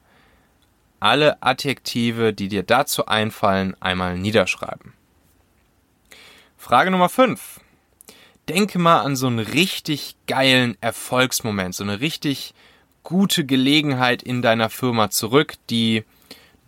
alle 1.01 1.43
Adjektive, 1.43 2.33
die 2.33 2.49
dir 2.49 2.63
dazu 2.63 3.05
einfallen, 3.07 3.77
einmal 3.79 4.17
niederschreiben. 4.17 4.95
Frage 6.57 6.91
Nummer 6.91 7.11
5. 7.11 7.62
Denke 8.49 8.79
mal 8.79 9.01
an 9.01 9.17
so 9.17 9.29
einen 9.29 9.39
richtig 9.39 10.17
geilen 10.27 10.77
Erfolgsmoment, 10.81 11.75
so 11.75 11.85
eine 11.85 12.01
richtig 12.01 12.55
gute 13.03 13.45
Gelegenheit 13.45 14.23
in 14.23 14.43
deiner 14.43 14.71
Firma 14.71 15.11
zurück, 15.11 15.55
die 15.71 16.05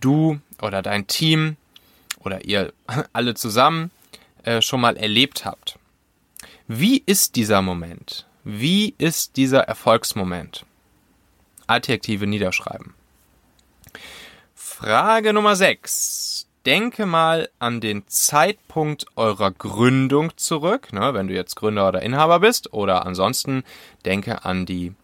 du 0.00 0.40
oder 0.62 0.82
dein 0.82 1.06
Team 1.06 1.56
oder 2.20 2.44
ihr 2.44 2.72
alle 3.12 3.34
zusammen 3.34 3.90
äh, 4.44 4.60
schon 4.62 4.80
mal 4.80 4.96
erlebt 4.96 5.44
habt. 5.44 5.78
Wie 6.66 7.02
ist 7.06 7.36
dieser 7.36 7.62
Moment? 7.62 8.26
Wie 8.44 8.94
ist 8.98 9.36
dieser 9.36 9.60
Erfolgsmoment? 9.60 10.64
Adjektive 11.66 12.26
niederschreiben. 12.26 12.94
Frage 14.54 15.32
Nummer 15.32 15.56
6. 15.56 16.46
Denke 16.66 17.04
mal 17.04 17.50
an 17.58 17.82
den 17.82 18.08
Zeitpunkt 18.08 19.06
eurer 19.16 19.50
Gründung 19.50 20.34
zurück, 20.36 20.94
ne, 20.94 21.12
wenn 21.12 21.28
du 21.28 21.34
jetzt 21.34 21.56
Gründer 21.56 21.88
oder 21.88 22.00
Inhaber 22.00 22.40
bist, 22.40 22.72
oder 22.72 23.04
ansonsten 23.04 23.64
denke 24.06 24.46
an 24.46 24.64
die 24.64 24.94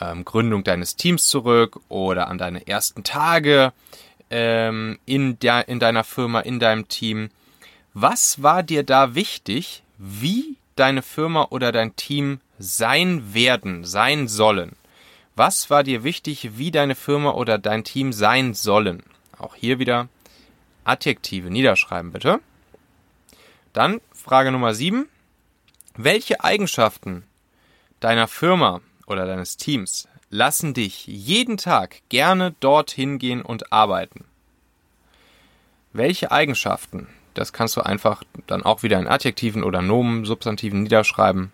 ähm, 0.00 0.24
Gründung 0.24 0.64
deines 0.64 0.96
Teams 0.96 1.28
zurück 1.28 1.80
oder 1.90 2.28
an 2.28 2.38
deine 2.38 2.66
ersten 2.66 3.04
Tage 3.04 3.74
ähm, 4.30 4.98
in, 5.04 5.38
der, 5.38 5.68
in 5.68 5.80
deiner 5.80 6.04
Firma, 6.04 6.40
in 6.40 6.58
deinem 6.58 6.88
Team. 6.88 7.28
Was 7.92 8.42
war 8.42 8.62
dir 8.62 8.82
da 8.82 9.14
wichtig, 9.14 9.82
wie 9.98 10.56
deine 10.76 11.02
Firma 11.02 11.48
oder 11.50 11.72
dein 11.72 11.94
Team 11.94 12.40
sein 12.58 13.34
werden, 13.34 13.84
sein 13.84 14.28
sollen? 14.28 14.76
Was 15.36 15.68
war 15.68 15.82
dir 15.82 16.04
wichtig, 16.04 16.56
wie 16.56 16.70
deine 16.70 16.94
Firma 16.94 17.32
oder 17.32 17.58
dein 17.58 17.84
Team 17.84 18.14
sein 18.14 18.54
sollen? 18.54 19.02
Auch 19.38 19.54
hier 19.54 19.78
wieder 19.78 20.08
Adjektive 20.84 21.50
niederschreiben, 21.50 22.12
bitte. 22.12 22.40
Dann 23.72 24.00
Frage 24.12 24.52
Nummer 24.52 24.74
7. 24.74 25.08
Welche 25.96 26.42
Eigenschaften 26.42 27.24
deiner 28.00 28.28
Firma 28.28 28.80
oder 29.06 29.26
deines 29.26 29.56
Teams 29.56 30.08
lassen 30.30 30.74
dich 30.74 31.06
jeden 31.06 31.56
Tag 31.56 32.00
gerne 32.08 32.54
dorthin 32.60 33.18
gehen 33.18 33.42
und 33.42 33.72
arbeiten? 33.72 34.24
Welche 35.92 36.32
Eigenschaften 36.32 37.08
das 37.34 37.52
kannst 37.52 37.76
du 37.76 37.80
einfach 37.82 38.22
dann 38.46 38.62
auch 38.62 38.82
wieder 38.82 38.98
in 38.98 39.08
Adjektiven 39.08 39.64
oder 39.64 39.82
Nomen, 39.82 40.24
Substantiven 40.24 40.82
niederschreiben. 40.82 41.52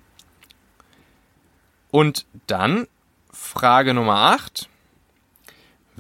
Und 1.91 2.27
dann 2.47 2.87
Frage 3.33 3.95
Nummer 3.95 4.17
8. 4.33 4.69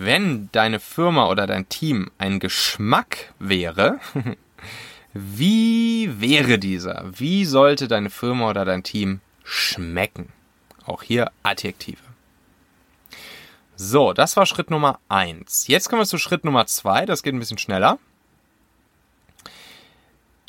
Wenn 0.00 0.48
deine 0.52 0.78
Firma 0.78 1.28
oder 1.28 1.48
dein 1.48 1.68
Team 1.68 2.08
ein 2.18 2.38
Geschmack 2.38 3.34
wäre, 3.40 3.98
wie 5.12 6.20
wäre 6.20 6.60
dieser? 6.60 7.10
Wie 7.18 7.44
sollte 7.44 7.88
deine 7.88 8.08
Firma 8.08 8.48
oder 8.48 8.64
dein 8.64 8.84
Team 8.84 9.18
schmecken? 9.42 10.28
Auch 10.86 11.02
hier 11.02 11.32
Adjektive. 11.42 11.98
So, 13.74 14.12
das 14.12 14.36
war 14.36 14.46
Schritt 14.46 14.70
Nummer 14.70 15.00
1. 15.08 15.66
Jetzt 15.66 15.88
kommen 15.88 16.02
wir 16.02 16.06
zu 16.06 16.18
Schritt 16.18 16.44
Nummer 16.44 16.66
2. 16.66 17.04
Das 17.04 17.24
geht 17.24 17.34
ein 17.34 17.40
bisschen 17.40 17.58
schneller. 17.58 17.98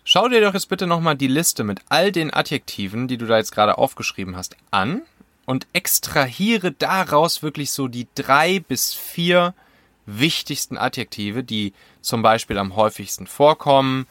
Schau 0.03 0.27
dir 0.27 0.41
doch 0.41 0.53
jetzt 0.53 0.69
bitte 0.69 0.85
nochmal 0.85 1.15
die 1.15 1.25
Liste 1.25 1.63
mit 1.63 1.79
all 1.89 2.11
den 2.11 2.31
Adjektiven, 2.31 3.07
die 3.07 3.17
du 3.17 3.25
da 3.25 3.37
jetzt 3.37 3.51
gerade 3.51 3.79
aufgeschrieben 3.79 4.35
hast, 4.35 4.57
an 4.69 5.01
und 5.49 5.65
extrahiere 5.73 6.71
daraus 6.71 7.41
wirklich 7.41 7.71
so 7.71 7.87
die 7.87 8.05
drei 8.13 8.59
bis 8.59 8.93
vier 8.93 9.55
wichtigsten 10.05 10.77
Adjektive, 10.77 11.43
die 11.43 11.73
zum 12.01 12.21
Beispiel 12.21 12.59
am 12.59 12.75
häufigsten 12.75 13.25
vorkommen, 13.25 14.05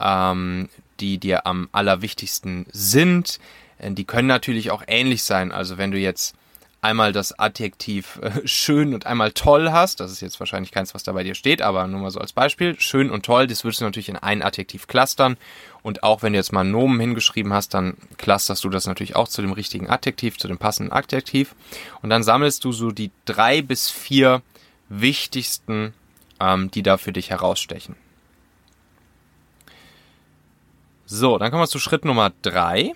ähm, 0.00 0.68
die 0.98 1.18
dir 1.18 1.46
am 1.46 1.68
allerwichtigsten 1.70 2.66
sind. 2.72 3.38
Äh, 3.78 3.92
die 3.92 4.02
können 4.02 4.26
natürlich 4.26 4.72
auch 4.72 4.82
ähnlich 4.88 5.22
sein. 5.22 5.52
Also 5.52 5.78
wenn 5.78 5.92
du 5.92 5.98
jetzt 5.98 6.34
einmal 6.82 7.12
das 7.12 7.38
Adjektiv 7.38 8.18
äh, 8.20 8.46
schön 8.46 8.92
und 8.92 9.06
einmal 9.06 9.32
toll 9.32 9.72
hast, 9.72 10.00
das 10.00 10.12
ist 10.12 10.20
jetzt 10.20 10.38
wahrscheinlich 10.40 10.72
keins, 10.72 10.94
was 10.94 11.04
da 11.04 11.12
bei 11.12 11.22
dir 11.22 11.34
steht, 11.34 11.62
aber 11.62 11.86
nur 11.86 12.00
mal 12.00 12.10
so 12.10 12.20
als 12.20 12.32
Beispiel, 12.32 12.78
schön 12.78 13.10
und 13.10 13.24
toll, 13.24 13.46
das 13.46 13.64
würdest 13.64 13.80
du 13.80 13.84
natürlich 13.84 14.08
in 14.08 14.16
ein 14.16 14.42
Adjektiv 14.42 14.88
clustern 14.88 15.38
und 15.82 16.02
auch 16.02 16.22
wenn 16.22 16.32
du 16.32 16.38
jetzt 16.38 16.52
mal 16.52 16.64
Nomen 16.64 17.00
hingeschrieben 17.00 17.52
hast, 17.52 17.72
dann 17.72 17.96
clusterst 18.18 18.64
du 18.64 18.68
das 18.68 18.86
natürlich 18.86 19.16
auch 19.16 19.28
zu 19.28 19.40
dem 19.40 19.52
richtigen 19.52 19.88
Adjektiv, 19.88 20.36
zu 20.36 20.48
dem 20.48 20.58
passenden 20.58 20.92
Adjektiv 20.92 21.54
und 22.02 22.10
dann 22.10 22.24
sammelst 22.24 22.64
du 22.64 22.72
so 22.72 22.90
die 22.90 23.12
drei 23.24 23.62
bis 23.62 23.88
vier 23.88 24.42
wichtigsten, 24.88 25.94
ähm, 26.40 26.70
die 26.72 26.82
da 26.82 26.98
für 26.98 27.12
dich 27.12 27.30
herausstechen. 27.30 27.94
So, 31.06 31.38
dann 31.38 31.50
kommen 31.50 31.62
wir 31.62 31.68
zu 31.68 31.78
Schritt 31.78 32.04
Nummer 32.04 32.32
drei. 32.42 32.94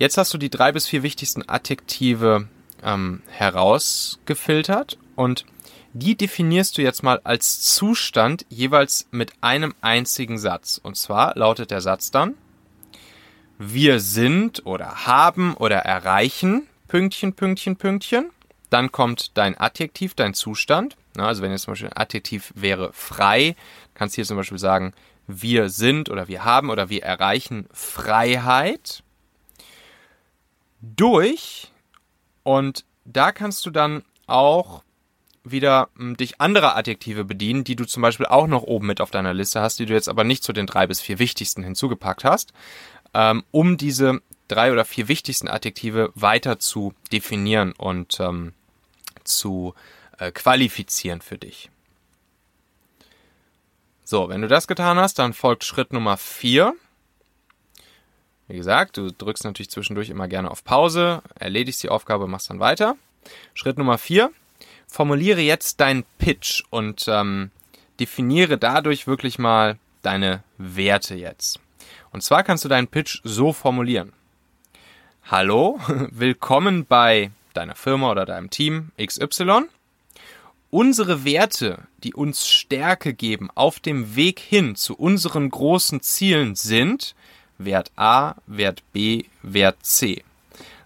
Jetzt 0.00 0.16
hast 0.16 0.32
du 0.32 0.38
die 0.38 0.48
drei 0.48 0.72
bis 0.72 0.86
vier 0.86 1.02
wichtigsten 1.02 1.46
Adjektive 1.46 2.48
ähm, 2.82 3.20
herausgefiltert 3.28 4.96
und 5.14 5.44
die 5.92 6.16
definierst 6.16 6.78
du 6.78 6.82
jetzt 6.82 7.02
mal 7.02 7.20
als 7.22 7.60
Zustand 7.60 8.46
jeweils 8.48 9.08
mit 9.10 9.32
einem 9.42 9.74
einzigen 9.82 10.38
Satz. 10.38 10.80
Und 10.82 10.96
zwar 10.96 11.36
lautet 11.36 11.70
der 11.70 11.82
Satz 11.82 12.10
dann, 12.10 12.36
wir 13.58 14.00
sind 14.00 14.64
oder 14.64 15.04
haben 15.04 15.52
oder 15.52 15.80
erreichen, 15.80 16.66
Pünktchen, 16.88 17.34
Pünktchen, 17.34 17.76
Pünktchen. 17.76 18.30
Dann 18.70 18.92
kommt 18.92 19.36
dein 19.36 19.58
Adjektiv, 19.58 20.14
dein 20.14 20.32
Zustand. 20.32 20.96
Also 21.18 21.42
wenn 21.42 21.50
jetzt 21.50 21.64
zum 21.64 21.72
Beispiel 21.72 21.90
ein 21.90 21.98
Adjektiv 21.98 22.54
wäre 22.54 22.90
frei, 22.94 23.54
kannst 23.92 24.14
du 24.14 24.20
hier 24.20 24.24
zum 24.24 24.38
Beispiel 24.38 24.58
sagen, 24.58 24.94
wir 25.26 25.68
sind 25.68 26.08
oder 26.08 26.26
wir 26.26 26.42
haben 26.46 26.70
oder 26.70 26.88
wir 26.88 27.02
erreichen 27.02 27.66
Freiheit 27.74 29.02
durch 30.80 31.70
und 32.42 32.84
da 33.04 33.32
kannst 33.32 33.66
du 33.66 33.70
dann 33.70 34.02
auch 34.26 34.82
wieder 35.44 35.88
hm, 35.96 36.16
dich 36.16 36.40
anderer 36.40 36.76
Adjektive 36.76 37.24
bedienen, 37.24 37.64
die 37.64 37.76
du 37.76 37.84
zum 37.84 38.02
Beispiel 38.02 38.26
auch 38.26 38.46
noch 38.46 38.62
oben 38.62 38.86
mit 38.86 39.00
auf 39.00 39.10
deiner 39.10 39.34
Liste 39.34 39.60
hast, 39.60 39.78
die 39.78 39.86
du 39.86 39.94
jetzt 39.94 40.08
aber 40.08 40.24
nicht 40.24 40.44
zu 40.44 40.52
den 40.52 40.66
drei 40.66 40.86
bis 40.86 41.00
vier 41.00 41.18
wichtigsten 41.18 41.62
hinzugepackt 41.62 42.24
hast, 42.24 42.52
ähm, 43.14 43.44
um 43.50 43.76
diese 43.76 44.20
drei 44.48 44.72
oder 44.72 44.84
vier 44.84 45.08
wichtigsten 45.08 45.48
Adjektive 45.48 46.12
weiter 46.14 46.58
zu 46.58 46.92
definieren 47.12 47.72
und 47.72 48.20
ähm, 48.20 48.52
zu 49.24 49.74
äh, 50.18 50.32
qualifizieren 50.32 51.20
für 51.20 51.38
dich. 51.38 51.70
So, 54.04 54.28
wenn 54.28 54.42
du 54.42 54.48
das 54.48 54.66
getan 54.66 54.98
hast, 54.98 55.18
dann 55.18 55.32
folgt 55.32 55.64
Schritt 55.64 55.92
Nummer 55.92 56.16
vier. 56.16 56.74
Wie 58.50 58.56
gesagt, 58.56 58.96
du 58.96 59.12
drückst 59.12 59.44
natürlich 59.44 59.70
zwischendurch 59.70 60.10
immer 60.10 60.26
gerne 60.26 60.50
auf 60.50 60.64
Pause, 60.64 61.22
erledigst 61.38 61.84
die 61.84 61.88
Aufgabe, 61.88 62.26
machst 62.26 62.50
dann 62.50 62.58
weiter. 62.58 62.96
Schritt 63.54 63.78
Nummer 63.78 63.96
vier. 63.96 64.32
Formuliere 64.88 65.40
jetzt 65.40 65.78
deinen 65.78 66.04
Pitch 66.18 66.64
und 66.70 67.04
ähm, 67.06 67.52
definiere 68.00 68.58
dadurch 68.58 69.06
wirklich 69.06 69.38
mal 69.38 69.78
deine 70.02 70.42
Werte 70.58 71.14
jetzt. 71.14 71.60
Und 72.10 72.24
zwar 72.24 72.42
kannst 72.42 72.64
du 72.64 72.68
deinen 72.68 72.88
Pitch 72.88 73.20
so 73.22 73.52
formulieren. 73.52 74.12
Hallo, 75.30 75.78
willkommen 76.10 76.86
bei 76.86 77.30
deiner 77.54 77.76
Firma 77.76 78.10
oder 78.10 78.26
deinem 78.26 78.50
Team 78.50 78.90
XY. 79.00 79.66
Unsere 80.70 81.24
Werte, 81.24 81.86
die 82.02 82.14
uns 82.14 82.48
Stärke 82.48 83.14
geben 83.14 83.48
auf 83.54 83.78
dem 83.78 84.16
Weg 84.16 84.40
hin 84.40 84.74
zu 84.74 84.96
unseren 84.96 85.50
großen 85.50 86.02
Zielen 86.02 86.56
sind 86.56 87.14
Wert 87.64 87.90
A, 87.96 88.34
Wert 88.46 88.82
B, 88.92 89.24
Wert 89.42 89.76
C. 89.82 90.22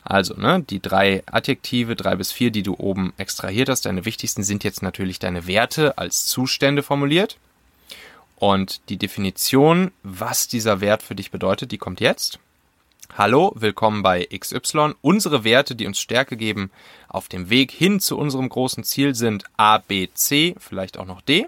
Also, 0.02 0.34
ne, 0.34 0.62
die 0.68 0.80
drei 0.80 1.22
Adjektive, 1.26 1.96
drei 1.96 2.16
bis 2.16 2.30
vier, 2.30 2.50
die 2.50 2.62
du 2.62 2.74
oben 2.78 3.14
extrahiert 3.16 3.70
hast, 3.70 3.86
deine 3.86 4.04
wichtigsten 4.04 4.42
sind 4.42 4.62
jetzt 4.62 4.82
natürlich 4.82 5.18
deine 5.18 5.46
Werte 5.46 5.96
als 5.96 6.26
Zustände 6.26 6.82
formuliert. 6.82 7.38
Und 8.36 8.88
die 8.90 8.98
Definition, 8.98 9.92
was 10.02 10.48
dieser 10.48 10.80
Wert 10.80 11.02
für 11.02 11.14
dich 11.14 11.30
bedeutet, 11.30 11.72
die 11.72 11.78
kommt 11.78 12.00
jetzt. 12.00 12.38
Hallo, 13.16 13.52
willkommen 13.54 14.02
bei 14.02 14.26
XY. 14.26 14.94
Unsere 15.00 15.44
Werte, 15.44 15.76
die 15.76 15.86
uns 15.86 16.00
Stärke 16.00 16.36
geben 16.36 16.70
auf 17.08 17.28
dem 17.28 17.48
Weg 17.48 17.70
hin 17.70 18.00
zu 18.00 18.18
unserem 18.18 18.48
großen 18.48 18.82
Ziel 18.84 19.14
sind 19.14 19.44
A, 19.56 19.78
B, 19.78 20.08
C, 20.14 20.56
vielleicht 20.58 20.98
auch 20.98 21.06
noch 21.06 21.22
D. 21.22 21.46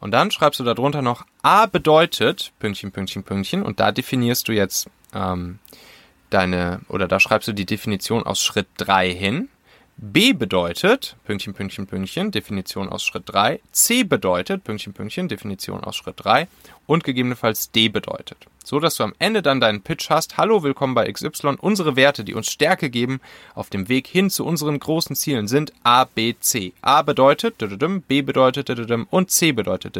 Und 0.00 0.12
dann 0.12 0.30
schreibst 0.30 0.60
du 0.60 0.64
darunter 0.64 1.02
noch 1.02 1.26
A 1.42 1.66
bedeutet 1.66 2.52
Pünktchen, 2.58 2.92
Pünktchen, 2.92 3.24
Pünktchen 3.24 3.62
und 3.62 3.80
da 3.80 3.92
definierst 3.92 4.46
du 4.48 4.52
jetzt 4.52 4.88
ähm, 5.12 5.58
deine, 6.30 6.80
oder 6.88 7.08
da 7.08 7.20
schreibst 7.20 7.48
du 7.48 7.52
die 7.52 7.66
Definition 7.66 8.22
aus 8.22 8.40
Schritt 8.40 8.68
3 8.76 9.10
hin. 9.12 9.48
B 10.00 10.32
bedeutet, 10.32 11.16
Pünktchen, 11.24 11.54
Pünktchen, 11.54 11.88
Pünktchen, 11.88 12.30
Definition 12.30 12.88
aus 12.88 13.02
Schritt 13.02 13.24
3. 13.26 13.58
C 13.72 14.04
bedeutet, 14.04 14.62
Pünktchen, 14.62 14.92
Pünktchen, 14.92 15.26
Definition 15.26 15.82
aus 15.82 15.96
Schritt 15.96 16.14
3. 16.18 16.46
Und 16.86 17.02
gegebenenfalls 17.02 17.72
D 17.72 17.88
bedeutet. 17.88 18.38
So 18.62 18.78
dass 18.78 18.94
du 18.94 19.02
am 19.02 19.12
Ende 19.18 19.42
dann 19.42 19.60
deinen 19.60 19.82
Pitch 19.82 20.08
hast. 20.08 20.36
Hallo, 20.36 20.62
willkommen 20.62 20.94
bei 20.94 21.10
XY. 21.10 21.56
Unsere 21.60 21.96
Werte, 21.96 22.22
die 22.22 22.34
uns 22.34 22.48
Stärke 22.48 22.90
geben, 22.90 23.20
auf 23.56 23.70
dem 23.70 23.88
Weg 23.88 24.06
hin 24.06 24.30
zu 24.30 24.46
unseren 24.46 24.78
großen 24.78 25.16
Zielen 25.16 25.48
sind 25.48 25.72
A, 25.82 26.04
B, 26.04 26.36
C. 26.38 26.74
A 26.80 27.02
bedeutet, 27.02 27.56
B 28.06 28.22
bedeutet, 28.22 28.70
und 29.10 29.30
C 29.32 29.50
bedeutet. 29.50 29.98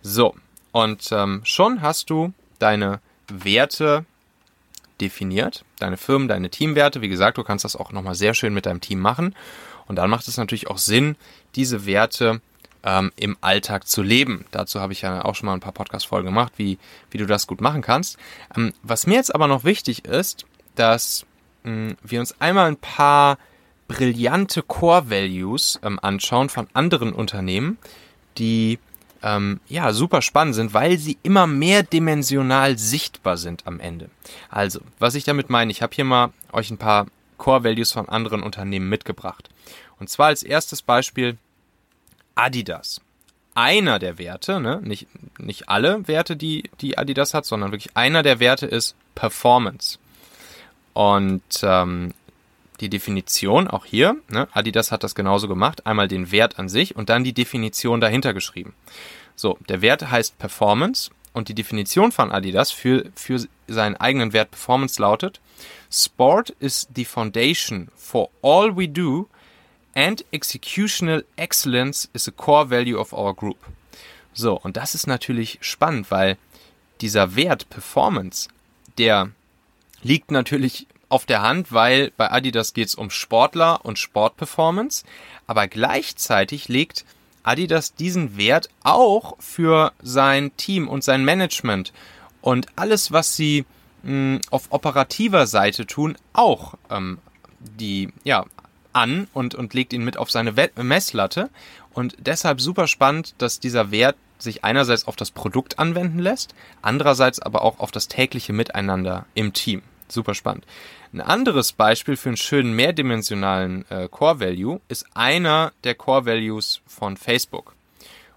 So. 0.00 0.36
Und 0.70 1.08
ähm, 1.10 1.40
schon 1.42 1.82
hast 1.82 2.08
du 2.10 2.32
deine 2.60 3.00
Werte 3.26 4.04
definiert, 5.00 5.64
deine 5.78 5.96
Firmen, 5.96 6.28
deine 6.28 6.50
Teamwerte. 6.50 7.00
Wie 7.00 7.08
gesagt, 7.08 7.38
du 7.38 7.44
kannst 7.44 7.64
das 7.64 7.76
auch 7.76 7.92
nochmal 7.92 8.14
sehr 8.14 8.34
schön 8.34 8.54
mit 8.54 8.66
deinem 8.66 8.80
Team 8.80 9.00
machen. 9.00 9.34
Und 9.86 9.96
dann 9.96 10.10
macht 10.10 10.26
es 10.28 10.36
natürlich 10.36 10.68
auch 10.68 10.78
Sinn, 10.78 11.16
diese 11.54 11.86
Werte 11.86 12.40
ähm, 12.82 13.12
im 13.16 13.36
Alltag 13.40 13.86
zu 13.86 14.02
leben. 14.02 14.44
Dazu 14.50 14.80
habe 14.80 14.92
ich 14.92 15.02
ja 15.02 15.24
auch 15.24 15.34
schon 15.34 15.46
mal 15.46 15.54
ein 15.54 15.60
paar 15.60 15.72
Podcast-Folgen 15.72 16.26
gemacht, 16.26 16.54
wie, 16.56 16.78
wie 17.10 17.18
du 17.18 17.26
das 17.26 17.46
gut 17.46 17.60
machen 17.60 17.82
kannst. 17.82 18.18
Ähm, 18.56 18.72
was 18.82 19.06
mir 19.06 19.16
jetzt 19.16 19.34
aber 19.34 19.46
noch 19.48 19.64
wichtig 19.64 20.04
ist, 20.04 20.46
dass 20.74 21.26
mh, 21.64 21.72
hm, 21.72 21.96
wir 22.02 22.20
uns 22.20 22.40
einmal 22.40 22.66
ein 22.66 22.76
paar 22.76 23.38
brillante 23.88 24.62
Core 24.62 25.10
Values 25.10 25.78
ähm, 25.82 25.98
anschauen 26.00 26.48
von 26.48 26.66
anderen 26.72 27.12
Unternehmen, 27.12 27.78
die 28.38 28.78
ähm, 29.26 29.60
ja, 29.68 29.92
super 29.92 30.22
spannend 30.22 30.54
sind, 30.54 30.72
weil 30.72 30.98
sie 30.98 31.18
immer 31.24 31.48
mehr 31.48 31.82
dimensional 31.82 32.78
sichtbar 32.78 33.36
sind 33.36 33.66
am 33.66 33.80
Ende. 33.80 34.08
Also, 34.50 34.80
was 35.00 35.16
ich 35.16 35.24
damit 35.24 35.50
meine, 35.50 35.72
ich 35.72 35.82
habe 35.82 35.94
hier 35.94 36.04
mal 36.04 36.32
euch 36.52 36.70
ein 36.70 36.78
paar 36.78 37.06
Core 37.36 37.64
Values 37.64 37.90
von 37.90 38.08
anderen 38.08 38.44
Unternehmen 38.44 38.88
mitgebracht. 38.88 39.50
Und 39.98 40.08
zwar 40.08 40.28
als 40.28 40.44
erstes 40.44 40.80
Beispiel 40.80 41.38
Adidas. 42.36 43.00
Einer 43.56 43.98
der 43.98 44.18
Werte, 44.18 44.60
ne, 44.60 44.80
nicht, 44.84 45.08
nicht 45.40 45.68
alle 45.68 46.06
Werte, 46.06 46.36
die, 46.36 46.70
die 46.80 46.96
Adidas 46.96 47.34
hat, 47.34 47.46
sondern 47.46 47.72
wirklich 47.72 47.96
einer 47.96 48.22
der 48.22 48.38
Werte 48.38 48.66
ist 48.66 48.94
Performance. 49.16 49.98
Und 50.92 51.42
ähm, 51.62 52.14
die 52.80 52.88
Definition, 52.88 53.68
auch 53.68 53.84
hier, 53.84 54.16
ne, 54.28 54.48
Adidas 54.52 54.92
hat 54.92 55.04
das 55.04 55.14
genauso 55.14 55.48
gemacht, 55.48 55.86
einmal 55.86 56.08
den 56.08 56.30
Wert 56.30 56.58
an 56.58 56.68
sich 56.68 56.96
und 56.96 57.08
dann 57.08 57.24
die 57.24 57.32
Definition 57.32 58.00
dahinter 58.00 58.34
geschrieben. 58.34 58.74
So, 59.34 59.58
der 59.68 59.82
Wert 59.82 60.10
heißt 60.10 60.38
Performance 60.38 61.10
und 61.32 61.48
die 61.48 61.54
Definition 61.54 62.12
von 62.12 62.32
Adidas 62.32 62.70
für, 62.70 63.10
für 63.14 63.46
seinen 63.66 63.96
eigenen 63.96 64.32
Wert 64.32 64.50
Performance 64.50 65.00
lautet, 65.00 65.40
Sport 65.90 66.50
is 66.58 66.88
the 66.94 67.04
foundation 67.04 67.88
for 67.96 68.30
all 68.42 68.76
we 68.76 68.88
do 68.88 69.28
and 69.94 70.24
executional 70.30 71.24
excellence 71.36 72.08
is 72.12 72.28
a 72.28 72.32
core 72.32 72.68
value 72.68 72.98
of 72.98 73.12
our 73.12 73.34
group. 73.34 73.58
So, 74.32 74.58
und 74.60 74.76
das 74.76 74.94
ist 74.94 75.06
natürlich 75.06 75.58
spannend, 75.62 76.10
weil 76.10 76.36
dieser 77.00 77.36
Wert 77.36 77.68
Performance, 77.70 78.48
der 78.98 79.30
liegt 80.02 80.30
natürlich 80.30 80.86
auf 81.08 81.26
der 81.26 81.42
Hand, 81.42 81.72
weil 81.72 82.12
bei 82.16 82.30
Adidas 82.30 82.74
geht 82.74 82.88
es 82.88 82.94
um 82.94 83.10
Sportler 83.10 83.84
und 83.84 83.98
Sportperformance, 83.98 85.04
aber 85.46 85.68
gleichzeitig 85.68 86.68
legt 86.68 87.04
Adidas 87.42 87.94
diesen 87.94 88.36
Wert 88.36 88.68
auch 88.82 89.36
für 89.38 89.92
sein 90.02 90.56
Team 90.56 90.88
und 90.88 91.04
sein 91.04 91.24
Management 91.24 91.92
und 92.40 92.66
alles, 92.76 93.12
was 93.12 93.36
sie 93.36 93.64
mh, 94.02 94.10
hm, 94.10 94.40
auf 94.50 94.66
operativer 94.70 95.46
Seite 95.46 95.86
tun, 95.86 96.16
auch 96.32 96.74
ähm, 96.90 97.18
die 97.60 98.12
ja 98.24 98.44
an 98.92 99.28
und, 99.32 99.54
und 99.54 99.74
legt 99.74 99.92
ihn 99.92 100.04
mit 100.04 100.16
auf 100.16 100.30
seine 100.30 100.52
Messlatte. 100.76 101.50
Und 101.92 102.16
deshalb 102.18 102.60
super 102.60 102.86
spannend, 102.86 103.34
dass 103.38 103.60
dieser 103.60 103.90
Wert 103.90 104.16
sich 104.38 104.64
einerseits 104.64 105.06
auf 105.06 105.16
das 105.16 105.30
Produkt 105.30 105.78
anwenden 105.78 106.18
lässt, 106.18 106.54
andererseits 106.82 107.40
aber 107.40 107.62
auch 107.62 107.78
auf 107.78 107.90
das 107.90 108.08
tägliche 108.08 108.52
Miteinander 108.52 109.26
im 109.34 109.52
Team. 109.52 109.82
Super 110.08 110.34
spannend. 110.34 110.64
Ein 111.12 111.20
anderes 111.20 111.72
Beispiel 111.72 112.16
für 112.16 112.30
einen 112.30 112.36
schönen 112.36 112.74
mehrdimensionalen 112.74 113.84
äh, 113.90 114.08
Core 114.08 114.40
Value 114.40 114.80
ist 114.88 115.06
einer 115.14 115.72
der 115.84 115.94
Core 115.94 116.26
Values 116.26 116.80
von 116.86 117.16
Facebook. 117.16 117.74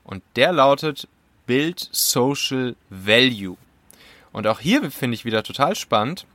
Und 0.03 0.23
der 0.35 0.51
lautet 0.51 1.07
Build 1.45 1.89
Social 1.91 2.75
Value. 2.89 3.57
Und 4.31 4.47
auch 4.47 4.59
hier 4.59 4.89
finde 4.91 5.15
ich 5.15 5.25
wieder 5.25 5.43
total 5.43 5.75
spannend, 5.75 6.25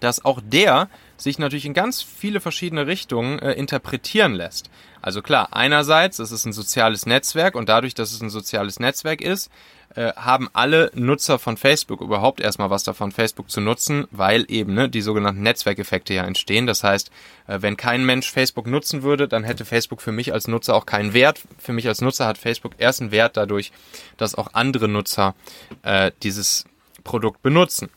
dass 0.00 0.24
auch 0.24 0.40
der 0.42 0.88
sich 1.16 1.38
natürlich 1.38 1.66
in 1.66 1.74
ganz 1.74 2.02
viele 2.02 2.40
verschiedene 2.40 2.86
Richtungen 2.86 3.38
äh, 3.38 3.52
interpretieren 3.52 4.34
lässt. 4.34 4.70
Also 5.02 5.22
klar, 5.22 5.48
einerseits 5.52 6.18
ist 6.18 6.32
es 6.32 6.44
ein 6.44 6.52
soziales 6.52 7.06
Netzwerk 7.06 7.54
und 7.54 7.68
dadurch, 7.68 7.94
dass 7.94 8.12
es 8.12 8.20
ein 8.20 8.30
soziales 8.30 8.80
Netzwerk 8.80 9.20
ist, 9.20 9.50
äh, 9.94 10.12
haben 10.14 10.48
alle 10.52 10.90
Nutzer 10.94 11.38
von 11.38 11.56
Facebook 11.56 12.00
überhaupt 12.00 12.40
erstmal 12.40 12.70
was 12.70 12.84
davon, 12.84 13.12
Facebook 13.12 13.50
zu 13.50 13.60
nutzen, 13.60 14.06
weil 14.10 14.44
eben 14.48 14.74
ne, 14.74 14.88
die 14.88 15.00
sogenannten 15.00 15.42
Netzwerkeffekte 15.42 16.12
ja 16.12 16.24
entstehen. 16.24 16.66
Das 16.66 16.82
heißt, 16.82 17.10
äh, 17.46 17.62
wenn 17.62 17.76
kein 17.76 18.04
Mensch 18.04 18.30
Facebook 18.30 18.66
nutzen 18.66 19.02
würde, 19.02 19.28
dann 19.28 19.44
hätte 19.44 19.64
Facebook 19.64 20.02
für 20.02 20.12
mich 20.12 20.32
als 20.32 20.48
Nutzer 20.48 20.74
auch 20.74 20.86
keinen 20.86 21.14
Wert. 21.14 21.40
Für 21.58 21.72
mich 21.72 21.88
als 21.88 22.00
Nutzer 22.00 22.26
hat 22.26 22.36
Facebook 22.36 22.72
erst 22.78 23.00
einen 23.00 23.10
Wert 23.10 23.36
dadurch, 23.36 23.72
dass 24.16 24.34
auch 24.34 24.50
andere 24.54 24.88
Nutzer 24.88 25.34
äh, 25.82 26.10
dieses 26.22 26.64
Produkt 27.04 27.42
benutzen. 27.42 27.88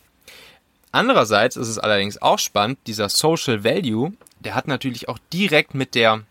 Andererseits 0.92 1.56
ist 1.56 1.68
es 1.68 1.78
allerdings 1.78 2.20
auch 2.20 2.38
spannend, 2.38 2.78
dieser 2.86 3.08
Social 3.08 3.64
Value, 3.64 4.12
der 4.40 4.54
hat 4.54 4.66
natürlich 4.66 5.08
auch 5.08 5.18
direkt 5.32 5.74
mit 5.74 5.94
der 5.94 6.22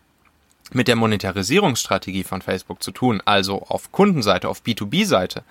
mit 0.72 0.86
der 0.86 0.94
Monetarisierungsstrategie 0.94 2.22
von 2.22 2.42
Facebook 2.42 2.80
zu 2.80 2.92
tun, 2.92 3.20
also 3.24 3.62
auf 3.62 3.90
Kundenseite, 3.90 4.48
auf 4.48 4.62
B2B-Seite. 4.62 5.42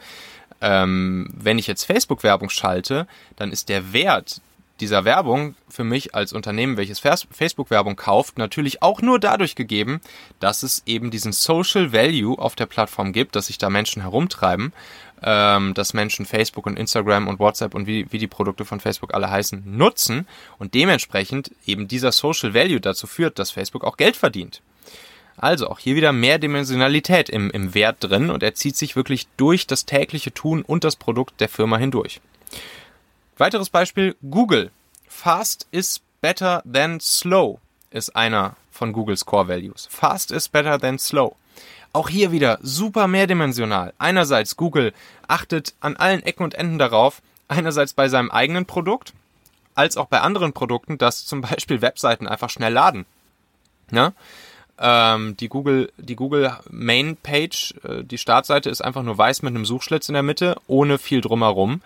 Ähm, 0.62 1.30
wenn 1.36 1.60
ich 1.60 1.68
jetzt 1.68 1.84
Facebook-Werbung 1.84 2.50
schalte, 2.50 3.06
dann 3.36 3.52
ist 3.52 3.68
der 3.68 3.92
Wert 3.92 4.40
dieser 4.80 5.06
Werbung 5.06 5.56
für 5.70 5.84
mich 5.84 6.16
als 6.16 6.34
Unternehmen, 6.34 6.78
welches 6.78 7.00
Facebook-Werbung 7.00 7.96
kauft, 7.96 8.38
natürlich 8.38 8.82
auch 8.82 9.02
nur 9.02 9.20
dadurch 9.20 9.56
gegeben, 9.56 10.02
dass 10.40 10.64
es 10.64 10.84
eben 10.86 11.12
diesen 11.12 11.32
Social 11.32 11.94
Value 11.94 12.38
auf 12.38 12.56
der 12.56 12.66
Plattform 12.66 13.14
gibt, 13.14 13.36
dass 13.36 13.48
sich 13.48 13.58
da 13.58 13.70
Menschen 13.70 14.02
herumtreiben, 14.02 14.74
ähm, 15.22 15.74
dass 15.74 15.94
Menschen 15.94 16.26
Facebook 16.26 16.66
und 16.66 16.78
Instagram 16.78 17.28
und 17.28 17.40
WhatsApp 17.40 17.76
und 17.76 17.88
wie, 17.88 18.06
wie 18.12 18.18
die 18.18 18.28
Produkte 18.28 18.66
von 18.66 18.80
Facebook 18.80 19.14
alle 19.14 19.30
heißen, 19.30 19.64
nutzen 19.66 20.28
und 20.58 20.74
dementsprechend 20.74 21.52
eben 21.66 21.88
dieser 21.88 22.12
Social 22.12 22.54
Value 22.54 22.80
dazu 22.80 23.08
führt, 23.08 23.40
dass 23.40 23.52
Facebook 23.52 23.84
auch 23.84 23.98
Geld 23.98 24.16
verdient. 24.16 24.62
Also 25.38 25.70
auch 25.70 25.80
hier 25.80 25.96
wieder 25.96 26.12
mehr 26.12 26.38
Dimensionalität 26.38 27.30
im, 27.30 27.50
im 27.50 27.74
Wert 27.74 27.98
drin 28.02 28.30
und 28.30 28.44
er 28.44 28.56
zieht 28.56 28.76
sich 28.76 28.98
wirklich 28.98 29.28
durch 29.38 29.68
das 29.68 29.86
tägliche 29.86 30.34
Tun 30.34 30.64
und 30.64 30.84
das 30.84 30.98
Produkt 30.98 31.40
der 31.40 31.48
Firma 31.48 31.78
hindurch. 31.78 32.20
Weiteres 33.40 33.70
Beispiel, 33.70 34.18
Google. 34.30 34.70
Fast 35.08 35.66
is 35.72 36.02
better 36.20 36.62
than 36.70 37.00
slow 37.00 37.60
ist 37.90 38.14
einer 38.14 38.58
von 38.70 38.92
Googles 38.92 39.26
Core 39.26 39.48
Values. 39.48 39.88
Fast 39.90 40.32
is 40.32 40.50
better 40.50 40.78
than 40.78 41.00
slow. 41.00 41.38
Auch 41.94 42.10
hier 42.10 42.34
wieder 42.34 42.60
super 42.62 43.08
mehrdimensional. 43.08 43.94
Einerseits 43.98 44.58
Google 44.58 44.94
achtet 45.30 45.74
an 45.80 45.96
allen 45.96 46.22
Ecken 46.22 46.44
und 46.44 46.54
Enden 46.54 46.80
darauf, 46.80 47.22
einerseits 47.48 47.94
bei 47.94 48.10
seinem 48.10 48.30
eigenen 48.30 48.66
Produkt, 48.66 49.14
als 49.74 49.96
auch 49.96 50.08
bei 50.08 50.20
anderen 50.20 50.52
Produkten, 50.52 50.98
dass 50.98 51.26
zum 51.26 51.40
Beispiel 51.40 51.82
Webseiten 51.82 52.28
einfach 52.28 52.50
schnell 52.50 52.74
laden. 52.74 53.06
Ja? 53.90 54.12
Ähm, 54.78 55.38
die 55.38 55.48
Google, 55.48 55.94
die 55.98 56.18
Google 56.18 56.58
Main 56.70 57.16
Page, 57.16 57.74
äh, 57.86 58.04
die 58.04 58.18
Startseite 58.18 58.70
ist 58.70 58.82
einfach 58.82 59.04
nur 59.04 59.18
weiß 59.18 59.44
mit 59.44 59.56
einem 59.56 59.66
Suchschlitz 59.66 60.10
in 60.10 60.14
der 60.14 60.24
Mitte, 60.24 60.58
ohne 60.68 60.98
viel 60.98 61.22
drumherum, 61.22 61.82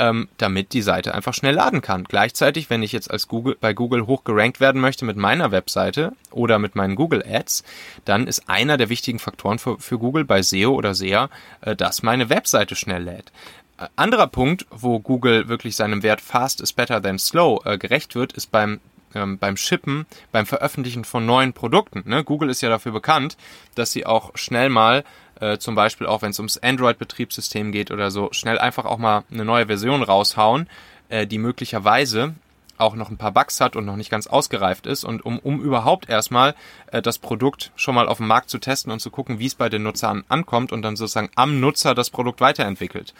ähm, 0.00 0.28
damit 0.38 0.72
die 0.72 0.80
Seite 0.80 1.14
einfach 1.14 1.34
schnell 1.34 1.54
laden 1.54 1.82
kann. 1.82 2.04
Gleichzeitig, 2.04 2.70
wenn 2.70 2.82
ich 2.82 2.90
jetzt 2.90 3.10
als 3.10 3.28
Google 3.28 3.56
bei 3.60 3.74
Google 3.74 4.06
hoch 4.06 4.24
gerankt 4.24 4.58
werden 4.58 4.80
möchte 4.80 5.04
mit 5.04 5.18
meiner 5.18 5.52
Webseite 5.52 6.12
oder 6.30 6.58
mit 6.58 6.74
meinen 6.74 6.96
Google 6.96 7.22
Ads, 7.22 7.62
dann 8.06 8.26
ist 8.26 8.48
einer 8.48 8.78
der 8.78 8.88
wichtigen 8.88 9.18
Faktoren 9.18 9.58
für, 9.58 9.78
für 9.78 9.98
Google 9.98 10.24
bei 10.24 10.40
SEO 10.40 10.72
oder 10.72 10.94
SEA, 10.94 11.28
äh, 11.60 11.76
dass 11.76 12.02
meine 12.02 12.30
Webseite 12.30 12.76
schnell 12.76 13.02
lädt. 13.02 13.30
Äh, 13.78 13.88
anderer 13.94 14.26
Punkt, 14.26 14.66
wo 14.70 15.00
Google 15.00 15.48
wirklich 15.48 15.76
seinem 15.76 16.02
Wert 16.02 16.22
Fast 16.22 16.62
is 16.62 16.72
better 16.72 17.02
than 17.02 17.18
slow 17.18 17.60
äh, 17.66 17.76
gerecht 17.76 18.14
wird, 18.14 18.32
ist 18.32 18.50
beim 18.50 18.80
ähm, 19.14 19.38
beim 19.38 19.56
Shippen, 19.56 20.06
beim 20.30 20.46
Veröffentlichen 20.46 21.04
von 21.04 21.26
neuen 21.26 21.52
Produkten. 21.52 22.04
Ne? 22.08 22.22
Google 22.22 22.48
ist 22.48 22.60
ja 22.60 22.68
dafür 22.68 22.92
bekannt, 22.92 23.36
dass 23.74 23.90
sie 23.90 24.06
auch 24.06 24.30
schnell 24.36 24.68
mal, 24.68 25.04
äh, 25.40 25.58
zum 25.58 25.74
Beispiel 25.74 26.06
auch 26.06 26.22
wenn 26.22 26.30
es 26.30 26.38
ums 26.38 26.58
Android-Betriebssystem 26.58 27.72
geht 27.72 27.90
oder 27.90 28.10
so, 28.10 28.28
schnell 28.32 28.58
einfach 28.58 28.84
auch 28.84 28.98
mal 28.98 29.24
eine 29.30 29.44
neue 29.44 29.66
Version 29.66 30.02
raushauen, 30.02 30.68
äh, 31.08 31.26
die 31.26 31.38
möglicherweise 31.38 32.34
auch 32.80 32.94
noch 32.94 33.10
ein 33.10 33.18
paar 33.18 33.32
Bugs 33.32 33.60
hat 33.60 33.76
und 33.76 33.84
noch 33.84 33.96
nicht 33.96 34.10
ganz 34.10 34.26
ausgereift 34.26 34.86
ist 34.86 35.04
und 35.04 35.24
um, 35.24 35.38
um 35.38 35.60
überhaupt 35.60 36.08
erstmal 36.08 36.54
äh, 36.90 37.02
das 37.02 37.18
Produkt 37.18 37.72
schon 37.76 37.94
mal 37.94 38.08
auf 38.08 38.16
dem 38.16 38.26
Markt 38.26 38.50
zu 38.50 38.58
testen 38.58 38.90
und 38.90 39.00
zu 39.00 39.10
gucken, 39.10 39.38
wie 39.38 39.46
es 39.46 39.54
bei 39.54 39.68
den 39.68 39.82
Nutzern 39.82 40.24
ankommt 40.28 40.72
und 40.72 40.82
dann 40.82 40.96
sozusagen 40.96 41.30
am 41.34 41.60
Nutzer 41.60 41.94
das 41.94 42.10
Produkt 42.10 42.40
weiterentwickelt. 42.40 43.14